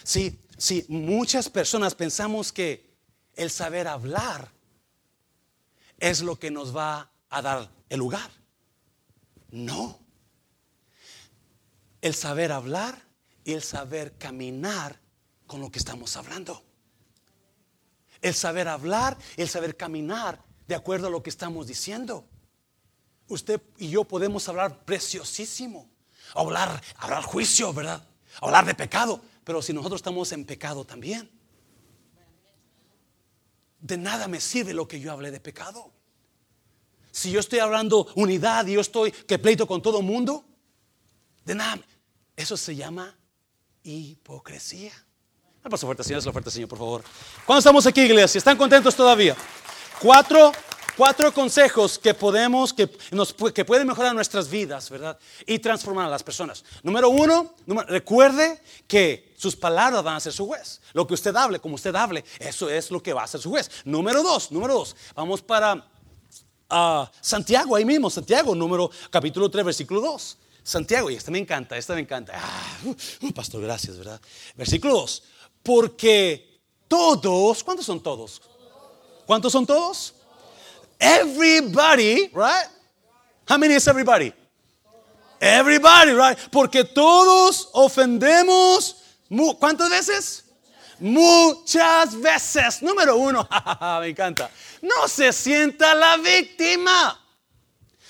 [0.05, 2.97] Sí, sí, muchas personas pensamos que
[3.35, 4.53] el saber hablar
[5.99, 8.31] es lo que nos va a dar el lugar.
[9.51, 9.99] No.
[12.01, 13.03] El saber hablar
[13.43, 15.01] y el saber caminar
[15.49, 16.63] con lo que estamos hablando.
[18.23, 22.29] El saber hablar el saber caminar de acuerdo a lo que estamos diciendo.
[23.27, 25.91] Usted y yo podemos hablar preciosísimo.
[26.37, 28.08] Hablar, hablar juicio, ¿verdad?
[28.41, 31.31] Hablar de pecado, pero si nosotros estamos en pecado también,
[33.81, 35.91] de nada me sirve lo que yo hablé de pecado.
[37.11, 40.45] Si yo estoy hablando unidad y yo estoy que pleito con todo mundo,
[41.45, 41.83] de nada.
[42.37, 43.17] Eso se llama
[43.83, 44.93] hipocresía.
[45.63, 47.05] Paso fuerte, Señor, es la fuerte, Señor, por favor.
[47.45, 48.39] ¿Cuándo estamos aquí, iglesia?
[48.39, 49.37] ¿Están contentos todavía?
[50.01, 50.53] Cuatro
[50.99, 55.17] cuatro consejos que podemos, que, nos, que pueden mejorar nuestras vidas, ¿verdad?
[55.47, 56.65] Y transformar a las personas.
[56.83, 57.55] Número uno,
[57.87, 60.81] recuerde que sus palabras van a ser su juez.
[60.93, 63.49] Lo que usted hable, como usted hable, eso es lo que va a ser su
[63.49, 63.71] juez.
[63.85, 65.87] Número dos, número dos, vamos para
[66.69, 70.39] ah, Santiago, ahí mismo, Santiago, número capítulo 3, versículo 2.
[70.65, 72.33] Santiago, y esta me encanta, esta me encanta.
[72.35, 74.21] Ah, uh, uh, pastor, gracias, ¿verdad?
[74.57, 75.23] Versículo 2.
[75.63, 78.43] Porque todos, ¿cuántos son todos?
[79.27, 80.15] ¿Cuántos son todos?
[81.01, 82.67] Everybody, right?
[83.47, 84.33] How many is everybody?
[85.41, 86.37] Everybody, right?
[86.51, 88.97] Porque todos ofendemos.
[89.59, 90.45] ¿Cuántas veces?
[90.99, 92.83] Muchas veces.
[92.83, 93.47] Número uno,
[94.01, 94.51] me encanta.
[94.83, 97.17] No se sienta la víctima.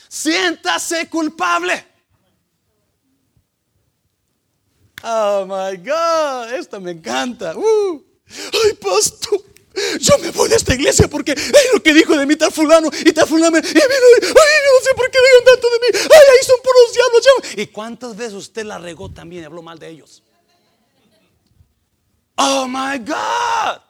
[0.09, 1.85] Siéntase culpable.
[5.05, 7.55] Oh my God, esto me encanta.
[7.55, 8.03] Uh.
[8.53, 9.18] Ay, pastor.
[10.09, 12.89] Yo me voy de esta iglesia porque ay, lo que dijo de mí tal fulano
[13.05, 13.59] y tal fulano.
[13.59, 15.99] Y a mí no, ay, no sé por qué digan tanto de mí.
[16.05, 17.55] Ay, ahí son puros diablos.
[17.57, 20.23] ¿Y cuántas veces usted la regó también y habló mal de ellos?
[22.37, 23.81] Oh my God.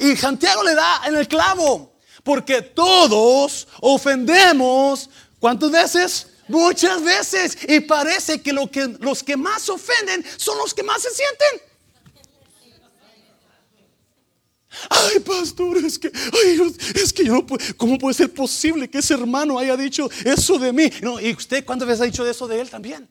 [0.00, 1.92] y Santiago le da en el clavo.
[2.24, 5.08] Porque todos ofendemos.
[5.38, 6.26] ¿Cuántas veces?
[6.48, 7.56] Muchas veces.
[7.68, 11.69] Y parece que, lo que los que más ofenden son los que más se sienten.
[14.88, 18.98] Ay, pastor, es que, ay, es que yo no puedo, ¿cómo puede ser posible que
[18.98, 20.90] ese hermano haya dicho eso de mí?
[21.02, 23.08] No, y usted, ¿cuántas veces ha dicho eso de él también?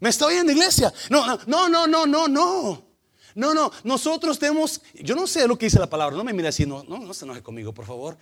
[0.00, 0.92] ¿Me está oyendo, iglesia?
[1.10, 2.88] No, no, no, no, no, no.
[3.34, 6.48] No, no, nosotros tenemos, yo no sé lo que dice la palabra, no me mire
[6.48, 8.18] así, no, no, no se enoje conmigo, por favor.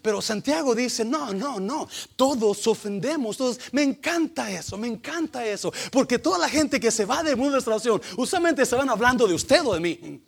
[0.00, 5.70] Pero Santiago dice, no, no, no, todos ofendemos, todos, me encanta eso, me encanta eso,
[5.92, 9.26] porque toda la gente que se va del mundo de restauración, usualmente se van hablando
[9.26, 10.22] de usted o de mí.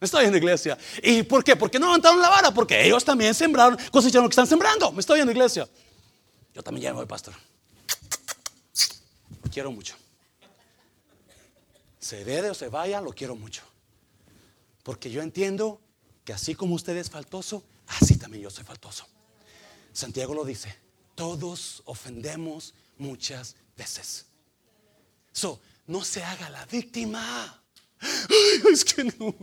[0.00, 0.76] Me estoy en la iglesia.
[1.02, 1.56] ¿Y por qué?
[1.56, 4.92] Porque no levantaron la vara, porque ellos también sembraron, cosecharon lo que están sembrando.
[4.92, 5.68] Me estoy en la iglesia.
[6.54, 7.34] Yo también ya me voy, pastor.
[9.42, 9.94] Lo quiero mucho
[12.06, 13.62] se herede o se vaya, lo quiero mucho.
[14.84, 15.80] Porque yo entiendo
[16.24, 19.08] que así como usted es faltoso, así también yo soy faltoso.
[19.92, 20.72] Santiago lo dice,
[21.16, 24.26] todos ofendemos muchas veces.
[25.32, 27.60] So, no se haga la víctima.
[28.72, 29.34] Es que no.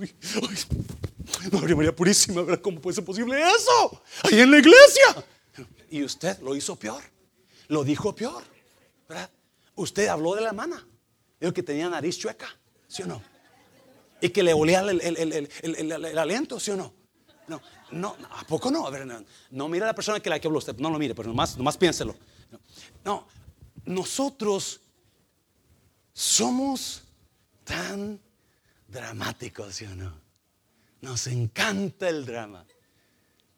[1.76, 2.62] María Purísima, ¿verdad?
[2.62, 4.04] ¿Cómo puede ser posible eso?
[4.24, 5.26] Ahí en la iglesia.
[5.89, 7.04] Y usted lo hizo peor.
[7.68, 8.44] Lo dijo peor.
[9.08, 9.30] ¿Verdad?
[9.76, 10.94] Usted habló de la mano
[11.39, 12.48] el que tenía nariz chueca,
[12.88, 13.22] ¿sí o no?
[14.22, 16.94] Y que le olía el, aliento, ¿sí o no?
[17.48, 17.62] No,
[17.92, 18.88] no, ¿a poco no?
[18.88, 20.98] A ver, no, no mira a la persona que la que habló usted, no lo
[20.98, 22.16] mire, pero nomás, nomás piénselo.
[23.04, 23.28] No,
[23.86, 24.80] nosotros
[26.13, 27.04] somos
[27.66, 28.20] tan
[28.93, 30.21] dramáticos, ¿sí o no?
[31.01, 32.65] Nos encanta el drama.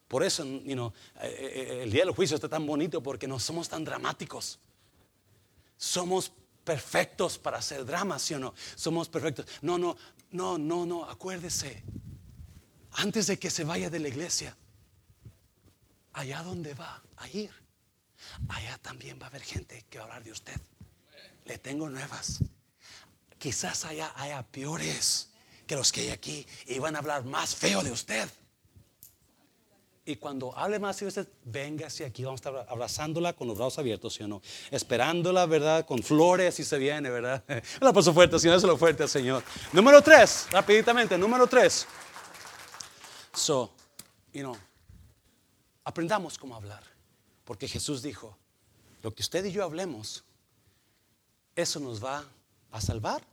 [0.07, 3.69] Por eso, know, eh, eh, el día del juicio está tan bonito porque no somos
[3.69, 4.59] tan dramáticos.
[5.77, 6.31] Somos
[6.63, 8.53] perfectos para hacer drama, ¿sí o no?
[8.75, 9.45] Somos perfectos.
[9.61, 9.97] No, no,
[10.31, 11.83] no, no, no, acuérdese.
[12.93, 14.55] Antes de que se vaya de la iglesia,
[16.13, 17.51] allá donde va a ir,
[18.47, 20.59] allá también va a haber gente que va a hablar de usted.
[21.45, 22.39] Le tengo nuevas.
[23.37, 25.29] Quizás allá haya peores
[25.67, 28.29] que los que hay aquí y van a hablar más feo de usted.
[30.07, 31.27] Y cuando hable más de usted,
[31.83, 32.23] hacia aquí.
[32.23, 34.39] Vamos a estar abrazándola con los brazos abiertos, ¿sí o no?
[34.69, 35.83] Esperándola, ¿verdad?
[35.85, 37.43] Con flores y se viene, ¿verdad?
[37.81, 39.43] La paso fuerte, Señor, lo fuerte Señor.
[39.73, 41.87] Número tres, rapiditamente, número tres.
[43.33, 43.73] So,
[44.31, 44.55] you know,
[45.83, 46.83] aprendamos cómo hablar.
[47.43, 48.37] Porque Jesús dijo,
[49.01, 50.23] lo que usted y yo hablemos,
[51.55, 52.23] eso nos va
[52.77, 53.25] a salvar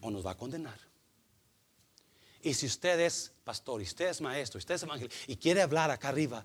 [0.00, 0.78] o nos va a condenar.
[2.42, 5.62] Y si usted es pastor, y usted es maestro, y usted es evangelista, y quiere
[5.62, 6.44] hablar acá arriba,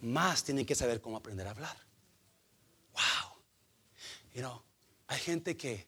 [0.00, 1.76] más tiene que saber cómo aprender a hablar.
[2.94, 3.36] Wow.
[4.34, 4.62] You know,
[5.06, 5.86] hay gente que,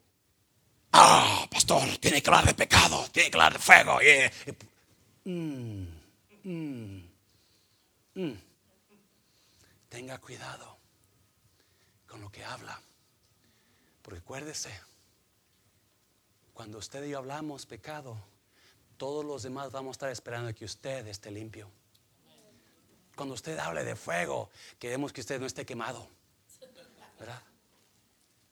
[0.93, 3.99] ah, pastor, tiene que hablar de pecado, tiene que hablar de fuego.
[5.25, 5.87] Mm,
[6.45, 7.09] mm,
[8.15, 8.41] mm.
[9.89, 10.79] Tenga cuidado
[12.07, 12.81] con lo que habla.
[14.03, 14.71] Porque acuérdese,
[16.57, 18.17] cuando usted y yo hablamos pecado,
[18.97, 21.71] todos los demás vamos a estar esperando que usted esté limpio.
[23.15, 26.09] Cuando usted hable de fuego, queremos que usted no esté quemado.
[27.19, 27.43] ¿Verdad?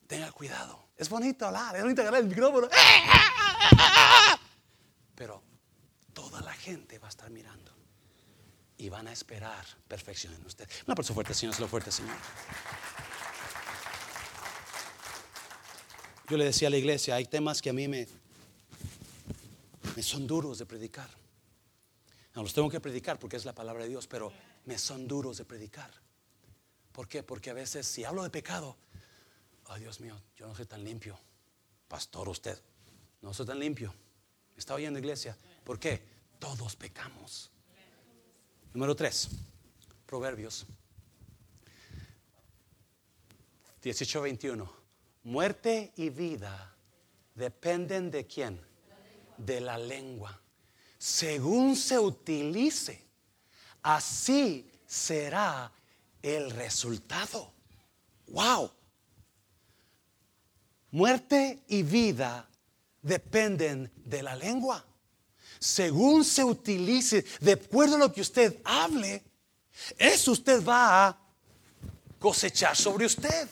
[0.06, 0.84] Tenga cuidado.
[0.98, 2.68] Es bonito hablar, es bonito agarrar el micrófono.
[5.14, 5.42] Pero
[6.12, 7.72] toda la gente va a estar mirando
[8.76, 10.68] y van a esperar perfección en usted.
[10.86, 12.16] Una persona fuerte, Señor, lo fuerte, Señor.
[16.28, 18.06] Yo le decía a la iglesia, hay temas que a mí me,
[19.94, 21.08] me son duros de predicar.
[22.34, 24.32] No los tengo que predicar porque es la palabra de Dios, pero
[24.64, 25.90] me son duros de predicar.
[26.92, 27.22] ¿Por qué?
[27.22, 28.76] Porque a veces si hablo de pecado,
[29.66, 31.18] ay Dios mío, yo no soy tan limpio.
[31.88, 32.58] Pastor, usted,
[33.20, 33.94] no soy tan limpio.
[34.56, 35.36] ¿Está oyendo iglesia?
[35.62, 36.02] ¿Por qué?
[36.38, 37.50] Todos pecamos.
[38.72, 39.28] Número tres,
[40.06, 40.66] Proverbios
[43.82, 44.83] 18-21.
[45.24, 46.74] Muerte y vida
[47.34, 48.60] dependen de quién?
[49.36, 50.40] de la lengua.
[50.98, 53.02] Según se utilice,
[53.82, 55.70] así será
[56.22, 57.52] el resultado.
[58.28, 58.70] Wow.
[60.92, 62.48] Muerte y vida
[63.02, 64.84] dependen de la lengua.
[65.58, 69.22] Según se utilice, de acuerdo a lo que usted hable,
[69.98, 71.18] eso usted va a
[72.18, 73.48] cosechar sobre usted.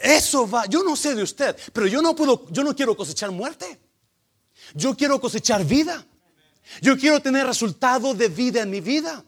[0.00, 3.30] Eso va, yo no sé de usted, pero yo no puedo, yo no quiero cosechar
[3.30, 3.80] muerte.
[4.74, 6.04] Yo quiero cosechar vida.
[6.80, 9.24] Yo quiero tener resultado de vida en mi vida.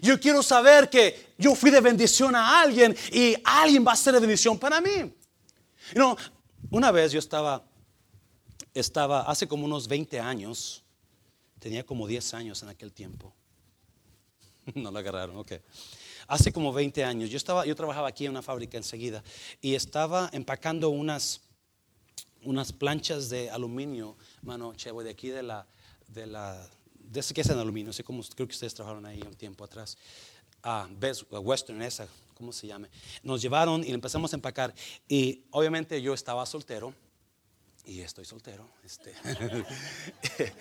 [0.00, 4.14] Yo quiero saber que yo fui de bendición a alguien y alguien va a ser
[4.14, 5.14] de bendición para mí.
[5.94, 6.16] You
[6.70, 7.62] una vez yo estaba,
[8.72, 10.82] estaba hace como unos 20 años,
[11.58, 13.34] tenía como 10 años en aquel tiempo.
[14.74, 15.52] no lo agarraron, ok.
[16.26, 19.22] Hace como 20 años, yo, estaba, yo trabajaba aquí en una fábrica enseguida
[19.60, 21.42] y estaba empacando unas,
[22.42, 25.66] unas planchas de aluminio, mano, chevo, de aquí de la,
[26.08, 29.34] de la, de ese es en aluminio, sé cómo, creo que ustedes trabajaron ahí un
[29.34, 29.96] tiempo atrás.
[30.62, 30.88] Ah,
[31.30, 32.88] Western, esa, ¿cómo se llama?
[33.22, 34.74] Nos llevaron y empezamos a empacar.
[35.06, 36.94] Y obviamente yo estaba soltero,
[37.84, 38.66] y estoy soltero.
[38.82, 39.14] Este.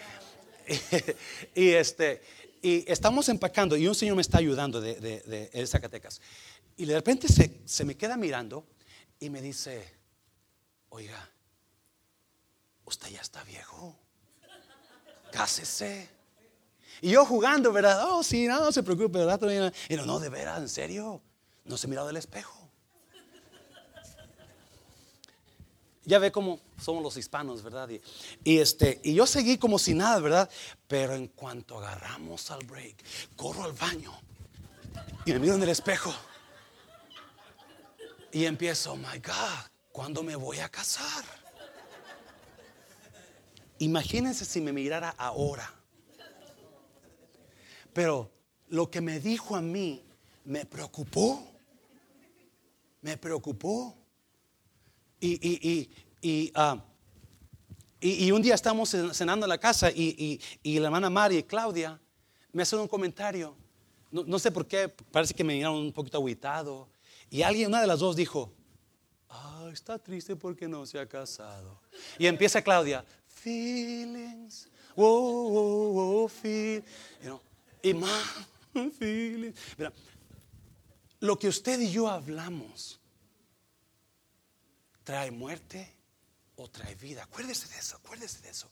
[1.56, 2.22] y este,
[2.64, 6.22] y estamos empacando, y un señor me está ayudando de, Zacatecas.
[6.78, 8.66] Y de repente se, se me queda mirando
[9.20, 9.86] y me dice,
[10.90, 11.30] oiga,
[12.86, 14.00] usted ya está viejo,
[15.34, 16.10] cásese.
[17.02, 18.02] Y yo jugando, ¿verdad?
[18.10, 19.74] Oh, sí, no, no se preocupe, ¿verdad?
[19.90, 21.22] Y no, no, de veras, en serio,
[21.66, 22.63] no se mirado del espejo.
[26.06, 27.90] Ya ve cómo somos los hispanos, ¿verdad?
[28.44, 30.50] Y, este, y yo seguí como si nada, ¿verdad?
[30.88, 32.96] Pero en cuanto agarramos al break,
[33.36, 34.12] corro al baño
[35.26, 36.14] y me miro en el espejo.
[38.32, 41.24] Y empiezo, oh my God, ¿cuándo me voy a casar?
[43.80, 45.72] Imagínense si me mirara ahora.
[47.94, 48.32] Pero
[48.70, 50.04] lo que me dijo a mí
[50.46, 51.48] me preocupó.
[53.02, 53.96] Me preocupó.
[55.26, 55.90] Y, y,
[56.22, 56.84] y, ah,
[58.02, 61.98] y, un día estamos cenando en la casa y, la hermana María y Claudia
[62.52, 63.56] me hacen un comentario.
[64.12, 66.90] No, no sé por qué, parece que me miraron un poquito aguitado.
[67.30, 68.52] Y alguien, una de las dos dijo,
[69.30, 71.80] ah, está triste porque no se ha casado.
[72.20, 76.84] Y empieza Claudia, feelings, wow, wow, wow, feel.
[77.82, 78.50] y más,
[79.00, 79.58] feelings.
[79.78, 79.94] Mira,
[81.22, 83.00] lo que usted y yo hablamos
[85.04, 85.96] trae muerte
[86.56, 87.24] o trae vida.
[87.24, 88.72] Acuérdese de eso, acuérdese de eso.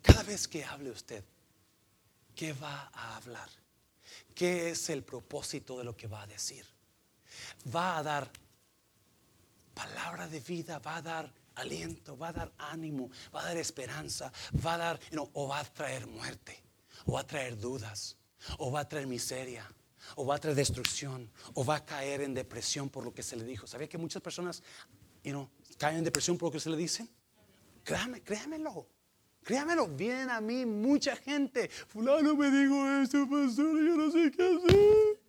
[0.00, 1.24] Cada vez que hable usted,
[2.34, 3.48] ¿qué va a hablar?
[4.34, 6.66] ¿Qué es el propósito de lo que va a decir?
[7.74, 8.30] va a dar
[9.74, 14.32] palabra de vida, va a dar aliento, va a dar ánimo, va a dar esperanza,
[14.64, 15.00] va a dar,
[15.32, 16.62] o va a traer muerte,
[17.06, 18.16] o va a traer dudas,
[18.58, 19.66] o va a traer miseria,
[20.16, 23.36] o va a traer destrucción, o va a caer en depresión por lo que se
[23.36, 23.66] le dijo.
[23.66, 24.62] ¿Sabía que muchas personas
[25.78, 27.08] caen en depresión por lo que se le dicen?
[27.84, 28.86] Créame, créamelo.
[29.42, 31.68] Créamelo, vienen a mí mucha gente.
[31.68, 35.22] Fulano me dijo esto, pastor, yo no sé qué hacer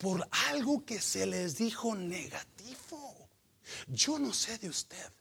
[0.00, 3.28] por algo que se les dijo negativo.
[3.86, 5.12] Yo no sé de usted,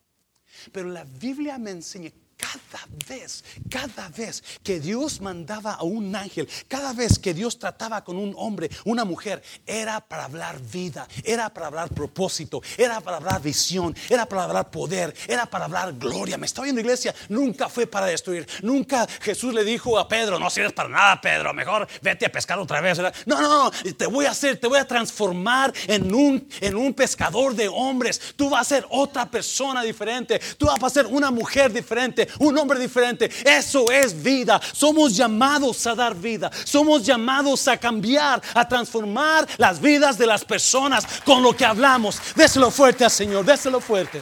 [0.71, 6.47] pero la Biblia me enseña cada vez, cada vez que Dios mandaba a un ángel,
[6.67, 11.53] cada vez que Dios trataba con un hombre, una mujer, era para hablar vida, era
[11.53, 16.37] para hablar propósito, era para hablar visión, era para hablar poder, era para hablar gloria.
[16.37, 18.47] Me estaba viendo iglesia, nunca fue para destruir.
[18.61, 22.57] Nunca Jesús le dijo a Pedro, no sirves para nada, Pedro, mejor vete a pescar
[22.57, 22.99] otra vez.
[23.25, 26.93] No, no, no, te voy a hacer, te voy a transformar en un, en un
[26.93, 28.33] pescador de hombres.
[28.37, 32.57] Tú vas a ser otra persona diferente, tú vas a ser una mujer diferente un
[32.57, 33.29] hombre diferente.
[33.45, 34.61] Eso es vida.
[34.73, 36.51] Somos llamados a dar vida.
[36.65, 42.19] Somos llamados a cambiar, a transformar las vidas de las personas con lo que hablamos.
[42.35, 44.21] Déselo fuerte al Señor, déselo fuerte.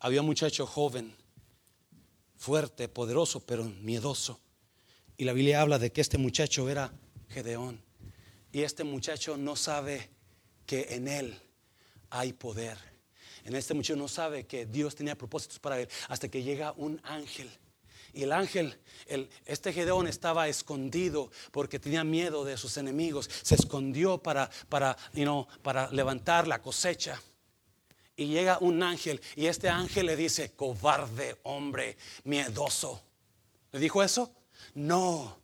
[0.00, 1.16] Había un muchacho joven,
[2.36, 4.40] fuerte, poderoso, pero miedoso.
[5.16, 6.92] Y la Biblia habla de que este muchacho era
[7.28, 7.82] Gedeón.
[8.52, 10.10] Y este muchacho no sabe
[10.64, 11.40] que en él
[12.10, 12.78] hay poder
[13.46, 17.00] en este muchacho no sabe que Dios tenía propósitos para él hasta que llega un
[17.04, 17.50] ángel.
[18.12, 18.76] Y el ángel,
[19.06, 23.28] el, este Gedeón estaba escondido porque tenía miedo de sus enemigos.
[23.42, 24.96] Se escondió para, para,
[25.62, 27.20] para levantar la cosecha.
[28.16, 33.02] Y llega un ángel y este ángel le dice, cobarde hombre, miedoso.
[33.72, 34.32] ¿Le dijo eso?
[34.74, 35.38] No,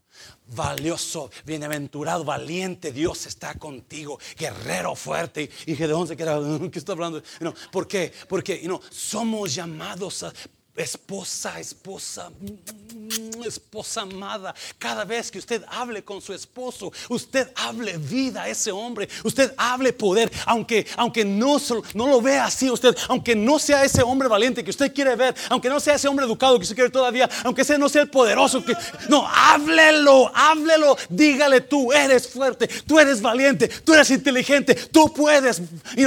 [0.46, 5.50] valioso, bienaventurado, valiente, Dios está contigo, guerrero fuerte.
[5.66, 6.38] Y Gedeón se queda,
[6.70, 7.22] ¿qué está hablando?
[7.40, 8.12] No, ¿Por qué?
[8.28, 10.32] Porque no, somos llamados a
[10.76, 12.30] esposa, esposa,
[13.44, 14.54] esposa amada.
[14.78, 19.52] Cada vez que usted hable con su esposo, usted hable vida a ese hombre, usted
[19.56, 21.58] hable poder, aunque, aunque no,
[21.94, 25.34] no lo vea así usted, aunque no sea ese hombre valiente que usted quiere ver,
[25.50, 28.10] aunque no sea ese hombre educado que usted quiere todavía, aunque ese no sea el
[28.10, 28.74] poderoso que
[29.08, 35.60] no, háblelo, háblelo, dígale tú eres fuerte, tú eres valiente, tú eres inteligente, tú puedes,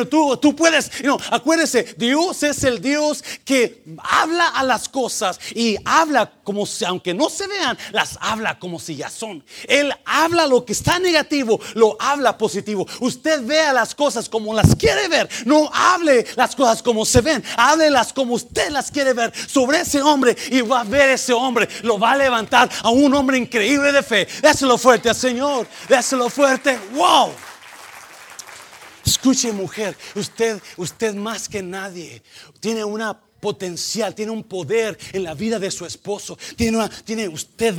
[0.09, 0.89] tú, tú puedes,
[1.29, 7.13] acuérdese, Dios es el Dios que habla a las cosas y habla como si, aunque
[7.13, 9.43] no se vean, las habla como si ya son.
[9.67, 12.87] Él habla lo que está negativo, lo habla positivo.
[12.99, 15.29] Usted vea las cosas como las quiere ver.
[15.45, 17.43] No hable las cosas como se ven.
[17.57, 21.67] Háblelas como usted las quiere ver sobre ese hombre y va a ver ese hombre.
[21.83, 24.27] Lo va a levantar a un hombre increíble de fe.
[24.41, 25.67] Déselo fuerte al Señor.
[25.89, 26.79] Déselo fuerte.
[26.93, 27.31] Wow.
[29.05, 32.23] Escuche mujer, usted, usted más que nadie
[32.59, 36.37] tiene una potencial, tiene un poder en la vida de su esposo.
[36.55, 37.75] Tiene, usted,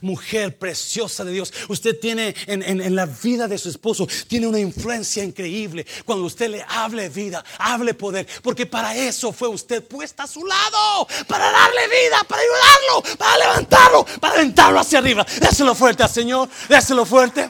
[0.00, 4.58] mujer preciosa de Dios, usted tiene en, en, la vida de su esposo, tiene una
[4.58, 5.86] influencia increíble.
[6.04, 10.44] Cuando usted le hable vida, hable poder, porque para eso fue usted puesta a su
[10.44, 15.26] lado, para darle vida, para ayudarlo, para levantarlo, para aventarlo hacia arriba.
[15.40, 17.48] Déselo fuerte al Señor, déselo fuerte.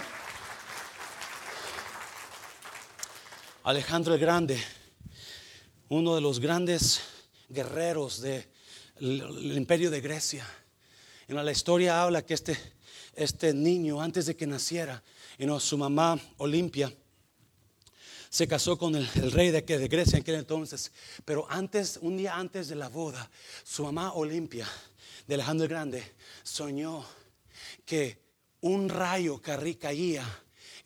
[3.65, 4.63] Alejandro el Grande,
[5.89, 7.01] uno de los grandes
[7.49, 10.47] guerreros del imperio de Grecia.
[11.29, 12.57] En la historia habla que este,
[13.15, 15.03] este niño, antes de que naciera,
[15.59, 16.93] su mamá Olimpia
[18.31, 20.93] se casó con el, rey de, de, Grecia en aquel entonces.
[21.25, 23.31] Pero antes, un día antes de la boda,
[23.65, 24.69] su mamá Olimpia,
[25.27, 26.03] de Alejandro el Grande,
[26.43, 27.05] soñó
[27.85, 28.23] que
[28.61, 29.41] un rayo
[29.77, 30.25] caía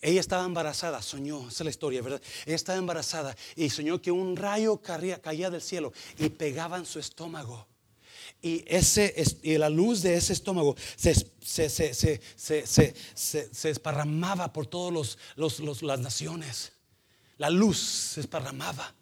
[0.02, 2.22] ella estaba embarazada, soñó, esa es la historia, ¿verdad?
[2.46, 6.98] Ella estaba embarazada y soñó que un rayo caía, del cielo y pegaba en su
[6.98, 7.66] estómago.
[8.40, 12.20] Y, ese, y la luz de ese estómago se, se, se,
[13.52, 13.80] se
[14.52, 15.18] por todas
[15.82, 16.72] las naciones.
[17.36, 18.94] La luz se esparramaba.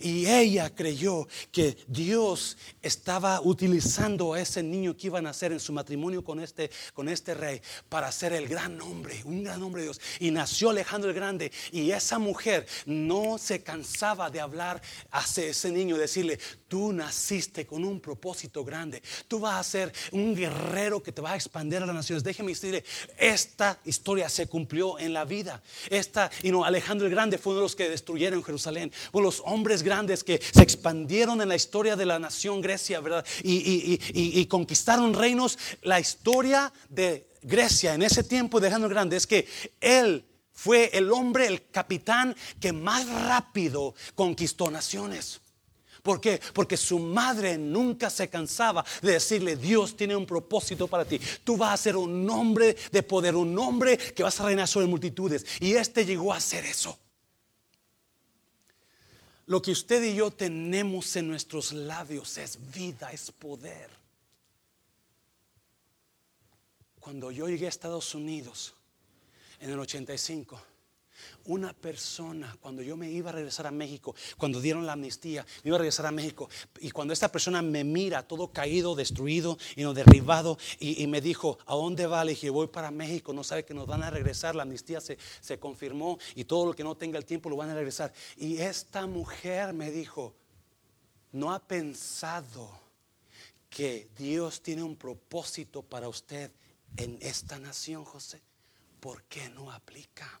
[0.00, 5.60] Y ella creyó que Dios estaba utilizando a ese niño que iba a nacer en
[5.60, 9.82] su matrimonio con este, con este rey para ser el gran hombre, un gran hombre
[9.82, 10.00] de Dios.
[10.20, 11.52] Y nació Alejandro el Grande.
[11.72, 14.80] Y esa mujer no se cansaba de hablar
[15.10, 19.02] hacia ese niño, decirle, tú naciste con un propósito grande.
[19.28, 22.24] Tú vas a ser un guerrero que te va a expandir a las naciones.
[22.24, 22.84] Déjeme decirle,
[23.16, 25.62] esta historia se cumplió en la vida.
[25.90, 28.92] Esta, y no, Alejandro el Grande fue uno de los que destruyeron Jerusalén.
[29.12, 33.24] Fue los hombres grandes que se expandieron en la historia de la nación Grecia, ¿verdad?
[33.42, 35.58] Y, conquistaron reinos.
[35.82, 39.46] La historia de Grecia en ese tiempo de Alejandro Grande es que
[39.80, 45.40] él fue el hombre, el capitán que más rápido conquistó naciones.
[46.02, 46.40] ¿Por qué?
[46.52, 51.20] Porque su madre nunca se cansaba de decirle, Dios tiene un propósito para ti.
[51.42, 54.86] Tú vas a ser un hombre de poder, un hombre que vas a reinar sobre
[54.86, 55.44] multitudes.
[55.58, 56.96] Y este llegó a hacer eso.
[59.46, 63.90] Lo que usted y yo tenemos en nuestros labios es vida, es poder.
[66.98, 68.74] Cuando yo llegué a Estados Unidos
[69.60, 70.60] en el 85,
[71.44, 75.68] una persona, cuando yo me iba a regresar a México, cuando dieron la amnistía, me
[75.68, 76.48] iba a regresar a México,
[76.80, 81.58] y cuando esta persona me mira todo caído, destruido y no derribado, y, me dijo,
[81.66, 82.24] ¿a dónde va?
[82.24, 85.18] Le dije, voy para México, no sabe que nos van a regresar, la amnistía se,
[85.40, 88.12] se confirmó, y todo lo que no tenga el tiempo lo van a regresar.
[88.36, 90.34] Y esta mujer me dijo,
[91.32, 92.86] ¿no ha pensado
[93.70, 96.50] que Dios tiene un propósito para usted
[96.96, 98.40] en esta nación, José?
[99.00, 100.40] ¿Por qué no aplica?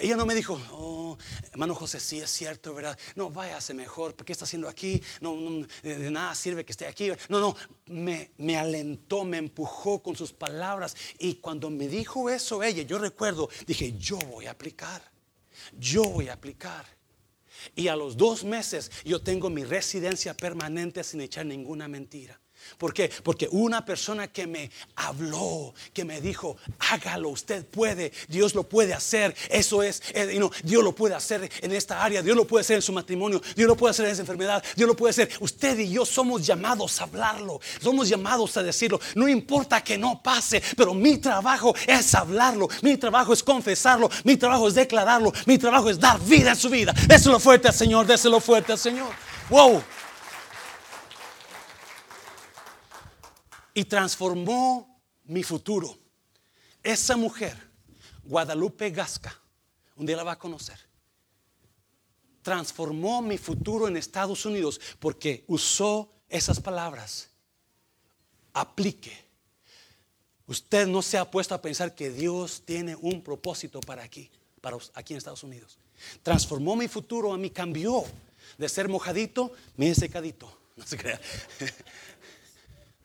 [0.00, 1.18] Ella no me dijo, oh,
[1.50, 2.98] hermano José, sí es cierto, ¿verdad?
[3.14, 5.02] No, váyase mejor, ¿qué está haciendo aquí?
[5.20, 5.36] No,
[5.82, 7.10] de nada sirve que esté aquí.
[7.28, 10.96] No, no, me, me alentó, me empujó con sus palabras.
[11.18, 15.02] Y cuando me dijo eso ella, yo recuerdo, dije, yo voy a aplicar,
[15.78, 16.86] yo voy a aplicar.
[17.74, 22.40] Y a los dos meses yo tengo mi residencia permanente sin echar ninguna mentira.
[22.78, 23.10] ¿Por qué?
[23.22, 26.56] Porque una persona que me habló, que me dijo,
[26.90, 31.72] hágalo, usted puede, Dios lo puede hacer, eso es, eh, Dios lo puede hacer en
[31.72, 34.22] esta área, Dios lo puede hacer en su matrimonio, Dios lo puede hacer en esa
[34.22, 35.30] enfermedad, Dios lo puede hacer.
[35.40, 39.00] Usted y yo somos llamados a hablarlo, somos llamados a decirlo.
[39.14, 44.36] No importa que no pase, pero mi trabajo es hablarlo, mi trabajo es confesarlo, mi
[44.36, 46.92] trabajo es declararlo, mi trabajo es dar vida en su vida.
[47.06, 49.10] Déselo fuerte al Señor, déselo fuerte al Señor.
[49.48, 49.82] Wow.
[53.74, 55.98] Y transformó mi futuro.
[56.82, 57.56] Esa mujer,
[58.24, 59.38] Guadalupe Gasca,
[59.96, 60.78] un día la va a conocer,
[62.42, 67.28] transformó mi futuro en Estados Unidos porque usó esas palabras.
[68.52, 69.30] Aplique.
[70.46, 74.76] Usted no se ha puesto a pensar que Dios tiene un propósito para aquí, para
[74.94, 75.78] aquí en Estados Unidos.
[76.22, 78.04] Transformó mi futuro, a mí cambió
[78.58, 80.58] de ser mojadito, me secadito.
[80.74, 81.20] No se crea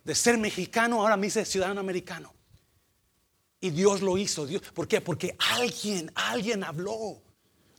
[0.08, 2.34] de ser mexicano, ahora me hice ciudadano americano.
[3.60, 4.46] Y Dios lo hizo.
[4.46, 5.02] Dios, ¿Por qué?
[5.02, 7.22] Porque alguien, alguien habló.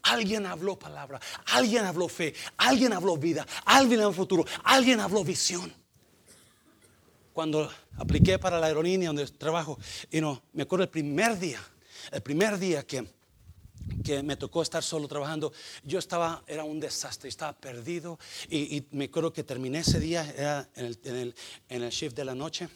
[0.02, 5.72] Alguien habló palabra, alguien habló fe, alguien habló vida, alguien habló futuro, alguien habló visión.
[7.32, 9.78] Cuando apliqué para la aerolínea donde trabajo,
[10.10, 11.60] y no, me acuerdo el primer día,
[12.12, 13.06] el primer día que
[14.04, 15.52] que me tocó estar solo trabajando,
[15.84, 18.18] yo estaba, era un desastre, estaba perdido
[18.48, 21.34] y, me acuerdo que terminé ese día, en el,
[21.68, 22.68] en, el, shift de la noche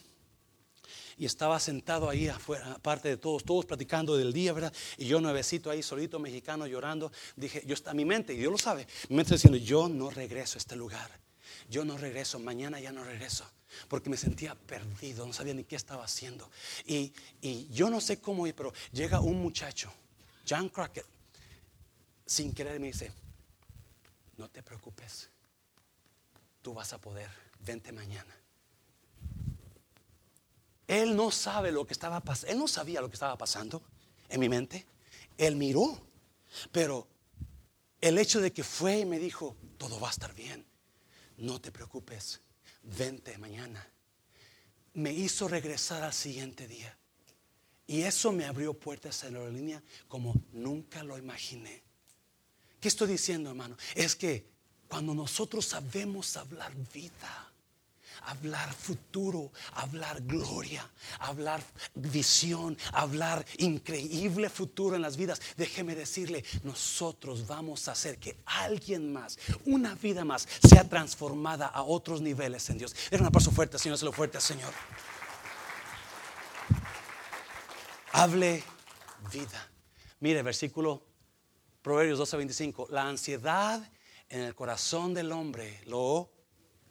[1.17, 4.73] y estaba sentado ahí afuera, aparte de todos, todos platicando del día, ¿verdad?
[4.97, 7.11] Y yo nuevecito ahí, solito mexicano, llorando.
[7.35, 10.57] Dije, yo está mi mente, y Dios lo sabe, mi mente diciendo, yo no regreso
[10.57, 11.23] a este lugar.
[11.69, 13.45] Yo no regreso, mañana ya no regreso.
[13.87, 16.49] Porque me sentía perdido, no sabía ni qué estaba haciendo.
[16.85, 19.91] Y, y yo no sé cómo ir, pero llega un muchacho,
[20.47, 21.05] John Crockett,
[22.25, 23.11] sin querer me dice,
[24.37, 25.29] no te preocupes,
[26.61, 27.29] tú vas a poder,
[27.59, 28.35] vente mañana.
[30.87, 33.81] Él no sabe lo que estaba pasando, él no sabía lo que estaba pasando
[34.29, 34.85] en mi mente.
[35.37, 35.97] Él miró,
[36.71, 37.07] pero
[38.01, 40.65] el hecho de que fue y me dijo, todo va a estar bien,
[41.37, 42.41] no te preocupes,
[42.83, 43.87] vente mañana,
[44.93, 46.97] me hizo regresar al siguiente día.
[47.87, 51.83] Y eso me abrió puertas en la línea como nunca lo imaginé.
[52.79, 53.77] ¿Qué estoy diciendo, hermano?
[53.95, 54.45] Es que
[54.87, 57.53] cuando nosotros sabemos hablar vida,
[58.25, 61.61] hablar futuro, hablar gloria, hablar
[61.95, 65.41] visión, hablar increíble futuro en las vidas.
[65.57, 71.83] Déjeme decirle, nosotros vamos a hacer que alguien más, una vida más, sea transformada a
[71.83, 72.95] otros niveles en Dios.
[73.11, 74.73] Era un aplauso fuerte, Señor, se lo fuerte, Señor.
[78.13, 78.63] Hable
[79.31, 79.69] vida.
[80.19, 81.03] Mire, versículo
[81.81, 82.89] Proverbios 12:25.
[82.89, 83.87] La ansiedad
[84.29, 86.31] en el corazón del hombre lo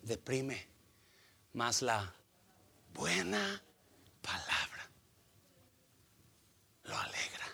[0.02, 0.68] deprime
[1.54, 2.12] más la
[2.92, 3.62] buena
[4.20, 4.62] palabra
[6.84, 7.46] lo alegra.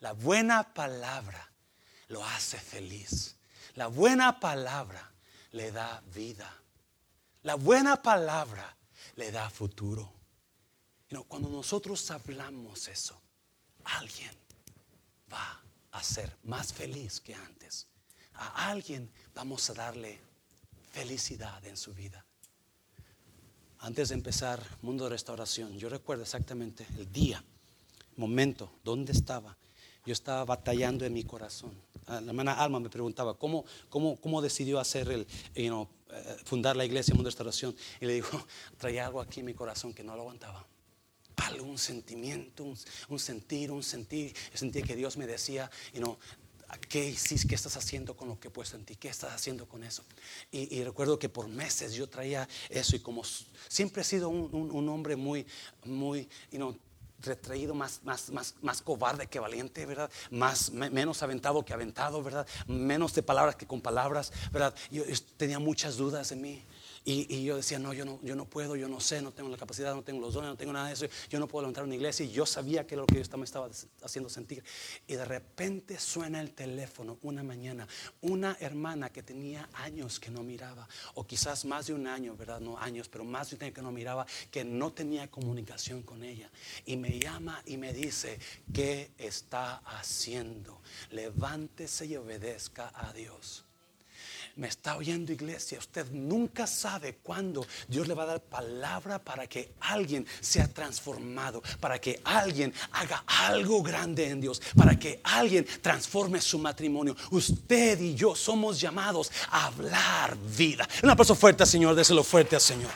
[0.00, 1.50] La buena palabra
[2.08, 3.36] lo hace feliz.
[3.74, 5.12] La buena palabra
[5.52, 6.50] le da vida.
[7.42, 8.76] La buena palabra
[9.16, 10.12] le da futuro.
[11.22, 13.20] Cuando nosotros hablamos eso,
[13.84, 14.32] alguien
[15.32, 15.62] va
[15.92, 17.86] a ser más feliz que antes.
[18.32, 20.18] A alguien vamos a darle
[20.90, 22.26] felicidad en su vida
[23.84, 27.44] antes de empezar Mundo de Restauración, yo recuerdo exactamente el día,
[28.16, 29.58] momento, dónde estaba.
[30.06, 31.72] Yo estaba batallando en mi corazón.
[32.06, 35.70] Ah, la hermana Alma me preguntaba, ¿cómo, cómo, cómo decidió hacer el, eh,
[36.44, 37.76] fundar la iglesia Mundo de Restauración?
[38.00, 38.28] Y le digo,
[38.78, 40.66] traía algo aquí en mi corazón que no lo aguantaba.
[41.36, 42.64] Algo, un sentimiento,
[43.08, 44.34] un, sentir, un sentir.
[44.52, 46.18] Yo sentía que Dios me decía, you know,
[46.88, 47.46] ¿Qué hiciste?
[47.46, 48.96] ¿Qué estás haciendo con lo que he puesto en ti?
[48.96, 50.02] ¿Qué estás haciendo con eso?
[50.50, 53.22] Y, recuerdo que por meses yo traía eso y como
[53.68, 55.46] siempre he sido un, hombre muy,
[55.84, 56.76] muy, you
[57.24, 60.10] retraído, más, más, más, más cobarde que valiente, ¿verdad?
[60.30, 62.46] Más, menos aventado que aventado, ¿verdad?
[62.66, 64.74] Menos de palabras que con palabras, ¿verdad?
[64.90, 65.04] yo
[65.36, 66.62] tenía muchas dudas en mí.
[67.06, 69.58] Y, yo decía, no yo, no, yo no puedo, yo no sé, no tengo la
[69.58, 71.06] capacidad, no tengo los dones, no tengo nada de eso.
[71.28, 72.24] Yo no puedo levantar una iglesia.
[72.24, 73.68] Y yo sabía que era lo que yo me estaba
[74.02, 74.64] haciendo sentir.
[75.06, 77.86] Y de repente suena el teléfono una mañana.
[78.22, 82.60] Una hermana que tenía años que no miraba, o quizás más de un año, ¿verdad?
[82.60, 86.24] No años, pero más de un año que no miraba, que no tenía comunicación con
[86.24, 86.50] ella.
[86.86, 88.38] Y me llama y me dice,
[88.72, 90.80] ¿qué está haciendo?
[91.10, 93.66] Levántese y obedezca a Dios
[94.56, 99.46] me está oyendo iglesia, usted nunca sabe cuándo Dios le va a dar palabra para
[99.46, 105.66] que alguien sea transformado, para que alguien haga algo grande en Dios, para que alguien
[105.82, 107.16] transforme su matrimonio.
[107.30, 110.88] Usted y yo somos llamados a hablar vida.
[111.02, 112.90] Un aplauso fuerte, Señor, déselo fuerte al Señor.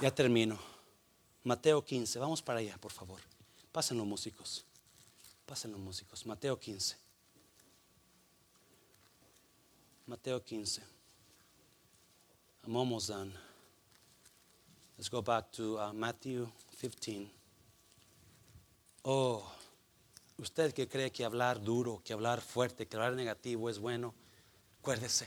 [0.00, 0.58] Ya termino.
[1.44, 3.20] Mateo 15, vamos para allá, por favor.
[3.72, 4.64] Pasen los músicos.
[5.46, 6.26] Pasen los músicos.
[6.26, 7.01] Mateo 15.
[10.12, 10.82] Mateo 15.
[12.66, 13.32] I'm almost done.
[14.98, 17.30] Let's go back to uh, Matthew 15.
[19.06, 19.42] Oh,
[20.38, 24.12] usted que cree que hablar duro, que hablar fuerte, que hablar negativo es bueno,
[24.80, 25.26] acuérdese,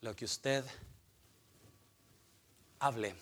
[0.00, 0.64] lo que usted
[2.80, 3.14] hable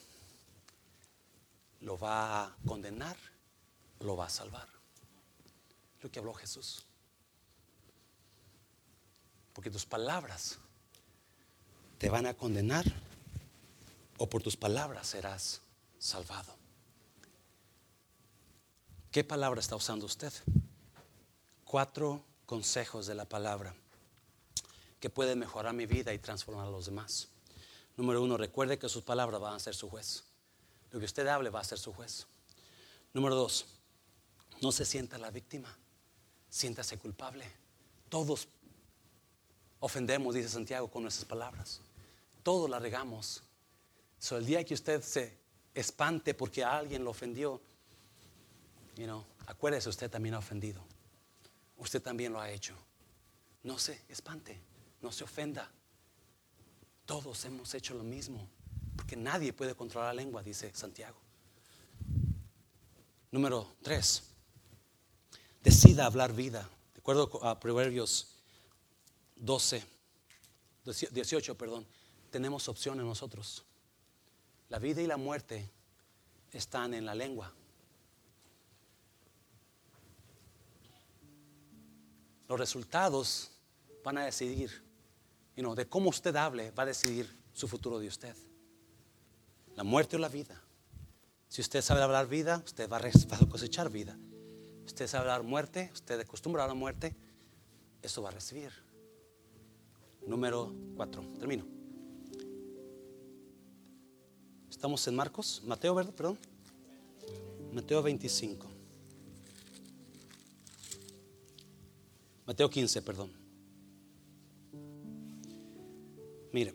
[1.83, 3.17] lo va a condenar,
[4.01, 4.69] lo va a salvar.
[6.01, 6.87] Lo que habló Jesús.
[9.55, 10.59] Porque tus palabras
[11.99, 12.85] te van a condenar
[14.19, 15.63] o por tus palabras serás
[15.99, 16.55] salvado.
[19.11, 20.33] ¿Qué palabra está usando usted?
[21.65, 23.75] Cuatro consejos de la palabra
[25.01, 27.29] que pueden mejorar mi vida y transformar a los demás.
[27.97, 30.25] Número uno, recuerde que sus palabras van a ser su juez.
[30.91, 32.27] Lo que usted hable va a ser su juez.
[33.13, 33.67] Número dos,
[34.61, 35.77] no se sienta la víctima,
[36.51, 37.45] siéntase culpable.
[38.09, 38.49] Todos
[39.85, 41.81] ofendemos, dice Santiago, con nuestras palabras.
[42.43, 43.43] Todos la regamos.
[44.19, 45.37] So, el día que usted se
[45.75, 47.61] espante porque alguien lo ofendió,
[48.97, 50.83] you know, acuérdese, usted también ha ofendido.
[51.77, 52.75] Usted también lo ha hecho.
[53.63, 54.59] No se espante,
[55.03, 55.71] no se ofenda.
[57.05, 58.49] Todos hemos hecho lo mismo.
[58.97, 61.19] Porque nadie puede controlar la lengua, dice Santiago.
[63.31, 64.23] Número tres,
[65.63, 66.67] decida hablar vida.
[66.95, 68.34] De acuerdo a Proverbios
[69.45, 69.85] 12,
[71.11, 71.87] 18, perdón,
[72.31, 73.65] tenemos opciones nosotros.
[74.71, 75.71] La vida y la muerte
[76.51, 77.53] están en la lengua.
[82.49, 83.51] Los resultados
[84.03, 84.83] van a decidir,
[85.57, 88.35] de cómo usted hable, va a decidir su futuro de usted.
[89.77, 90.61] La muerte o la vida.
[91.49, 94.17] Si usted sabe hablar vida, usted va a cosechar vida.
[94.81, 97.15] Si usted sabe hablar muerte, usted acostumbra a la muerte,
[98.03, 98.84] eso va a recibir.
[100.27, 101.23] Número 4.
[101.39, 101.65] Termino.
[104.71, 106.15] Estamos en Marcos, Mateo, ¿verdad?
[106.15, 106.39] Perdón.
[107.73, 108.67] Mateo 25.
[112.47, 113.33] Mateo 15, perdón.
[116.53, 116.75] Mire,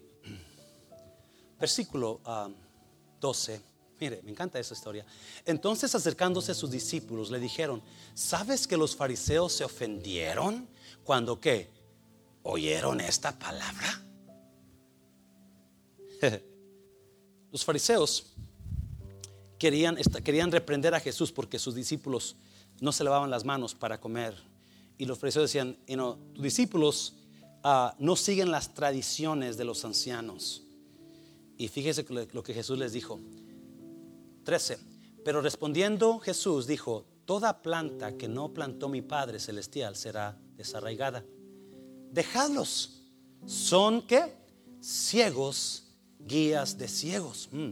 [1.60, 2.20] versículo
[3.20, 3.56] 12.
[3.56, 3.70] Ah,
[4.00, 5.06] Mire, me encanta esa historia.
[5.46, 7.82] Entonces acercándose a sus discípulos le dijeron,
[8.14, 10.68] ¿sabes que los fariseos se ofendieron
[11.04, 11.79] cuando qué?
[12.44, 14.04] ¿Oyeron esta palabra?
[17.52, 18.34] los fariseos
[19.58, 22.36] querían, querían reprender a Jesús porque sus discípulos
[22.82, 24.36] no se lavaban las manos para comer.
[24.98, 25.78] Y los fariseos decían,
[26.34, 27.16] tus discípulos
[27.64, 30.64] ah, no siguen las tradiciones de los ancianos.
[31.58, 33.20] Y fíjese lo que Jesús les dijo.
[34.44, 34.80] 13.
[35.24, 41.24] Pero respondiendo Jesús dijo, toda planta que no plantó mi Padre Celestial será desarraigada.
[42.12, 43.02] Dejadlos.
[43.46, 44.34] ¿Son qué?
[44.82, 45.84] Ciegos,
[46.20, 47.50] guías de ciegos.
[47.52, 47.72] Mm.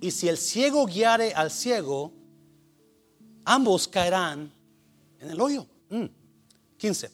[0.00, 2.12] Y si el ciego guiare al ciego,
[3.44, 4.52] ambos caerán
[5.20, 5.66] en el hoyo.
[6.76, 7.08] 15.
[7.08, 7.12] Mm.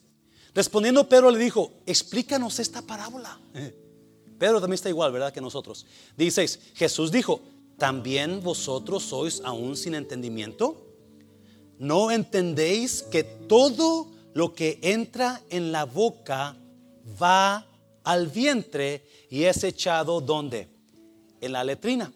[0.54, 3.38] Respondiendo Pedro le dijo, explícanos esta parábola.
[4.38, 5.32] Pedro también está igual, ¿verdad?
[5.32, 5.86] Que nosotros.
[6.16, 6.72] 16.
[6.74, 7.40] Jesús dijo,
[7.78, 10.86] ¿también vosotros sois aún sin entendimiento?
[11.78, 16.56] ¿No entendéis que todo lo que entra en la boca
[17.20, 17.66] va
[18.04, 20.68] al vientre y es echado donde?
[21.40, 22.12] En la letrina.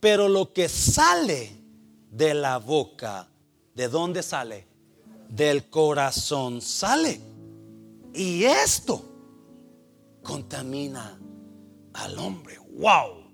[0.00, 1.50] Pero lo que sale
[2.10, 3.28] de la boca,
[3.74, 4.66] ¿de dónde sale?
[5.28, 7.20] Del corazón sale.
[8.14, 9.04] Y esto
[10.22, 11.18] contamina
[11.94, 12.58] al hombre.
[12.78, 13.28] ¡Wow!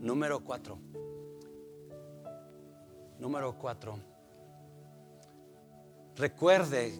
[0.00, 0.78] Número cuatro.
[3.18, 4.15] Número cuatro.
[6.16, 6.98] Recuerde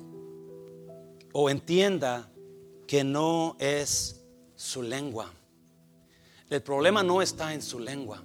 [1.32, 2.30] o entienda
[2.86, 4.22] que no es
[4.54, 5.32] su lengua.
[6.50, 8.22] El problema no está en su lengua.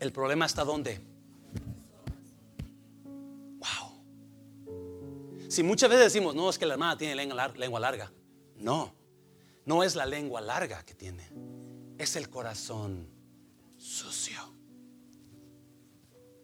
[0.00, 0.98] El problema está donde.
[3.58, 4.04] Wow.
[5.48, 8.10] Si muchas veces decimos, no, es que la hermana tiene lengua larga.
[8.56, 8.92] No,
[9.66, 11.28] no es la lengua larga que tiene.
[11.98, 13.06] Es el corazón
[13.76, 14.40] sucio.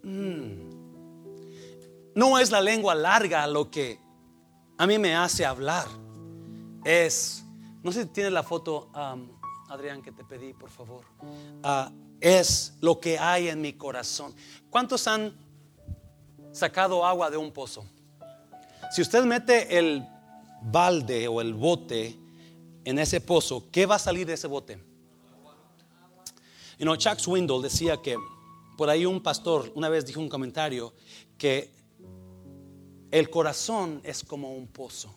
[0.03, 0.88] Mm.
[2.19, 4.01] No es la lengua larga lo que
[4.77, 5.87] a mí me hace hablar.
[6.85, 7.45] Es,
[7.81, 9.29] no sé si tienes la foto, um,
[9.69, 11.05] Adrián, que te pedí, por favor.
[11.63, 14.35] Ah, es lo que hay en mi corazón.
[14.69, 15.33] ¿Cuántos han
[16.51, 17.87] sacado agua de un pozo?
[18.91, 20.05] Si usted mete el
[20.61, 22.19] balde o el bote
[22.85, 24.77] en ese pozo, ¿qué va a salir de ese bote?
[26.81, 28.17] You know, Chuck Swindoll decía que
[28.77, 30.93] por ahí un pastor una vez dijo un comentario
[31.37, 31.78] que
[33.11, 35.15] el corazón es como un pozo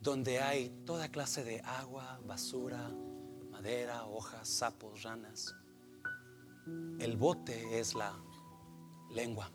[0.00, 2.90] donde hay toda clase de agua, basura,
[3.50, 5.54] madera, hojas, sapos, ranas.
[6.98, 8.14] El bote es la
[9.10, 9.50] lengua.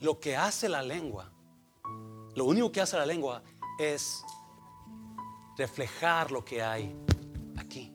[0.00, 1.32] Lo que hace la lengua,
[2.34, 3.42] lo único que hace la lengua
[3.78, 4.22] es
[5.56, 6.94] reflejar lo que hay
[7.56, 7.91] aquí.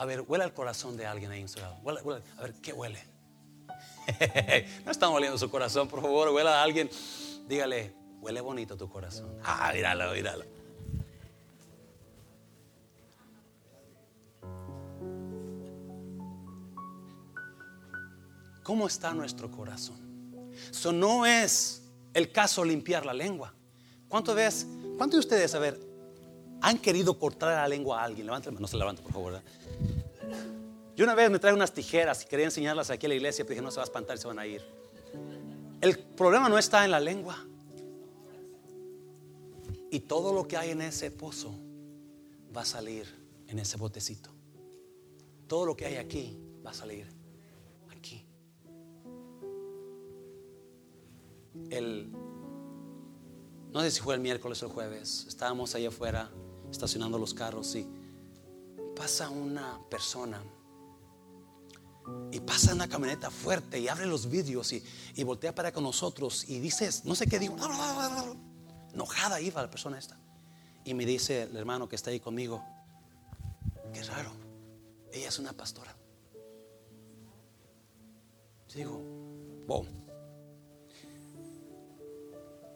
[0.00, 1.76] A ver, huele al corazón de alguien ahí en su lado.
[1.86, 3.04] a ver, ¿qué huele?
[4.86, 6.88] no está oliendo su corazón, por favor, huele a alguien.
[7.46, 9.36] Dígale, huele bonito tu corazón.
[9.44, 10.46] Ah, míralo, míralo.
[18.62, 19.98] ¿Cómo está nuestro corazón?
[20.70, 21.82] Eso no es
[22.14, 23.52] el caso limpiar la lengua.
[24.08, 24.66] ¿Cuánto ves?
[24.96, 25.78] ¿Cuántos de ustedes, a ver,
[26.62, 28.24] han querido cortar la lengua a alguien?
[28.24, 29.42] Levanten, no se levanta, por favor.
[30.96, 33.54] Yo una vez me traje unas tijeras y quería enseñarlas aquí a la iglesia, pero
[33.54, 34.62] dije, no se va a espantar, se van a ir.
[35.80, 37.46] El problema no está en la lengua.
[39.90, 41.54] Y todo lo que hay en ese pozo
[42.54, 43.06] va a salir
[43.48, 44.30] en ese botecito.
[45.46, 47.06] Todo lo que hay aquí va a salir
[47.88, 48.24] aquí.
[51.70, 52.12] El
[53.72, 56.30] no sé si fue el miércoles o el jueves, estábamos ahí afuera
[56.70, 57.86] estacionando los carros y
[59.00, 60.42] pasa una persona
[62.30, 64.84] y pasa una camioneta fuerte y abre los vidrios y,
[65.14, 67.56] y voltea para con nosotros y dices, no sé qué digo,
[68.92, 70.18] enojada iba la persona esta.
[70.84, 72.62] Y me dice el hermano que está ahí conmigo,
[73.94, 74.32] qué raro,
[75.14, 75.96] ella es una pastora.
[78.74, 79.00] Digo,
[79.66, 79.86] wow.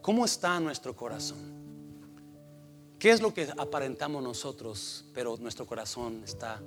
[0.00, 1.63] ¿Cómo está nuestro corazón?
[3.04, 6.62] ¿Qué es lo que aparentamos nosotros, pero nuestro corazón está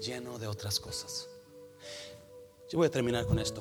[0.00, 1.28] lleno de otras cosas?
[2.70, 3.60] Yo voy a terminar con esto.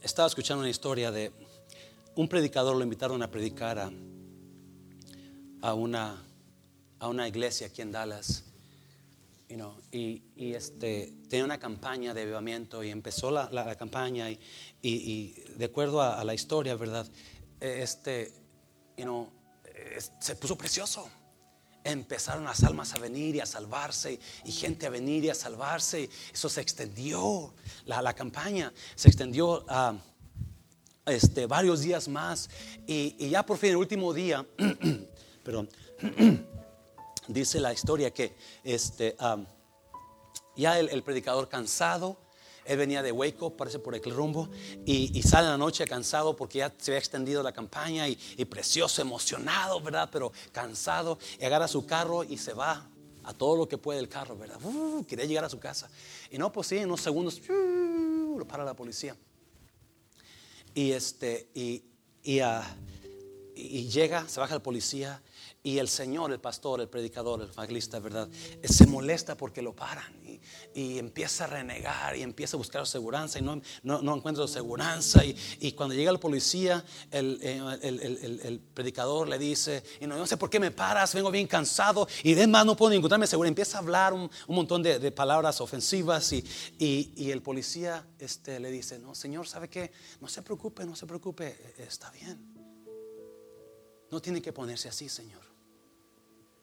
[0.00, 1.32] Estaba escuchando una historia de
[2.14, 3.90] un predicador, lo invitaron a predicar
[5.60, 6.24] a, una,
[7.00, 8.44] a una iglesia aquí en Dallas.
[9.90, 16.00] y, este, tenía una campaña de avivamiento y empezó la, la, campaña y, de acuerdo
[16.00, 17.08] a, la historia, ¿verdad?
[17.58, 18.32] Este,
[18.98, 19.37] you
[20.20, 21.08] se puso precioso.
[21.84, 26.10] Empezaron las almas a venir y a salvarse y gente a venir y a salvarse.
[26.32, 27.54] Eso se extendió,
[27.86, 29.94] la, campaña se extendió a
[31.08, 32.50] este, varios días más
[32.86, 34.46] y, ya por fin el último día,
[35.42, 35.70] perdón,
[37.28, 39.16] dice la historia que este,
[40.56, 42.18] ya el, predicador cansado,
[42.68, 44.50] él venía de Waco, parece por el rumbo,
[44.84, 49.00] y, sale en la noche cansado porque ya se había extendido la campaña y, precioso,
[49.00, 50.10] emocionado, ¿verdad?
[50.12, 52.86] Pero cansado, y agarra su carro y se va
[53.24, 54.58] a todo lo que puede el carro, ¿verdad?
[54.62, 55.88] Uh, quería llegar a su casa.
[56.30, 59.16] Y no, pues sí, en unos segundos uh, lo para la policía.
[60.74, 61.82] Y, este, y,
[62.42, 62.62] uh,
[63.54, 65.22] y llega, se baja el policía
[65.62, 68.28] y el Señor, el pastor, el predicador, el evangelista, ¿verdad?
[68.62, 70.18] Se molesta porque lo paran
[70.74, 74.46] y, y empieza a renegar y empieza a buscar seguridad y no, no, no encuentra
[74.48, 75.00] seguridad.
[75.24, 75.36] Y,
[75.68, 80.26] y, cuando llega el policía, el, eh, el, el, el, predicador le dice, y no,
[80.26, 83.48] sé por qué me paras, vengo bien cansado y además no puedo encontrarme seguridad.
[83.48, 86.44] Empieza a hablar un, un montón de, de, palabras ofensivas y,
[86.78, 89.92] y, el policía este, le dice, no, Señor, ¿sabe qué?
[90.20, 92.54] No se preocupe, no se preocupe, e, está bien.
[94.10, 95.42] No tiene que ponerse así, Señor.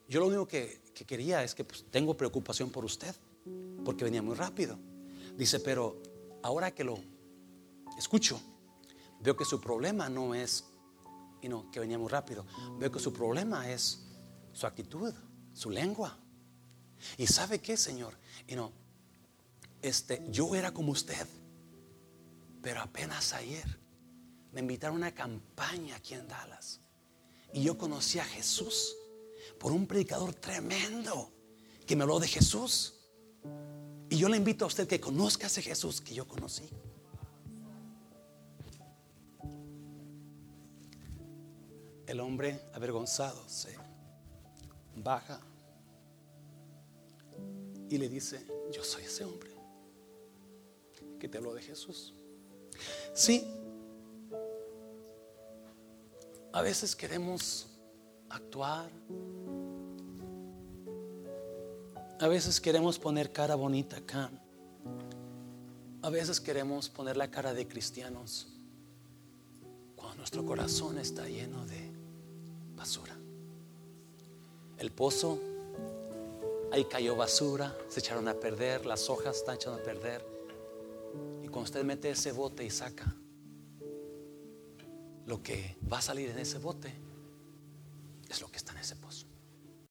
[0.07, 3.15] Yo lo único que, quería es que pues, tengo preocupación por usted,
[3.83, 4.79] porque venía muy rápido.
[5.37, 6.01] Dice, pero
[6.43, 6.97] ahora que lo
[7.97, 8.39] escucho,
[9.19, 10.65] veo que su problema no es
[11.41, 12.45] y no, que venía muy rápido.
[12.77, 14.05] Veo que su problema es
[14.53, 15.13] su actitud,
[15.53, 16.17] su lengua.
[17.17, 18.17] ¿Y sabe qué, Señor?
[18.47, 18.71] Y no,
[19.81, 21.27] este, yo era como usted,
[22.61, 23.79] pero apenas ayer
[24.51, 26.79] me invitaron a una campaña aquí en Dallas
[27.53, 28.95] y yo conocí a Jesús
[29.59, 31.31] por un predicador tremendo
[31.85, 32.94] que me habló de Jesús.
[34.09, 36.69] Y yo le invito a usted que conozca a ese Jesús que yo conocí.
[42.07, 43.75] El hombre avergonzado se
[44.95, 45.39] baja
[47.89, 49.49] y le dice, yo soy ese hombre
[51.19, 52.13] que te habló de Jesús.
[53.13, 53.43] Sí,
[56.51, 57.67] a veces queremos
[58.29, 58.89] actuar.
[62.17, 64.31] A veces queremos poner cara bonita acá.
[66.01, 68.47] A veces queremos poner la cara de cristianos
[69.97, 71.91] cuando nuestro corazón está lleno de
[72.73, 73.17] basura.
[74.77, 75.39] El pozo,
[76.71, 80.25] ahí cayó basura, se echaron a perder, las hojas están echando a perder.
[81.43, 83.13] Y cuando usted mete ese bote y saca
[85.25, 86.93] lo que va a salir en ese bote,
[88.29, 88.95] es lo que está en ese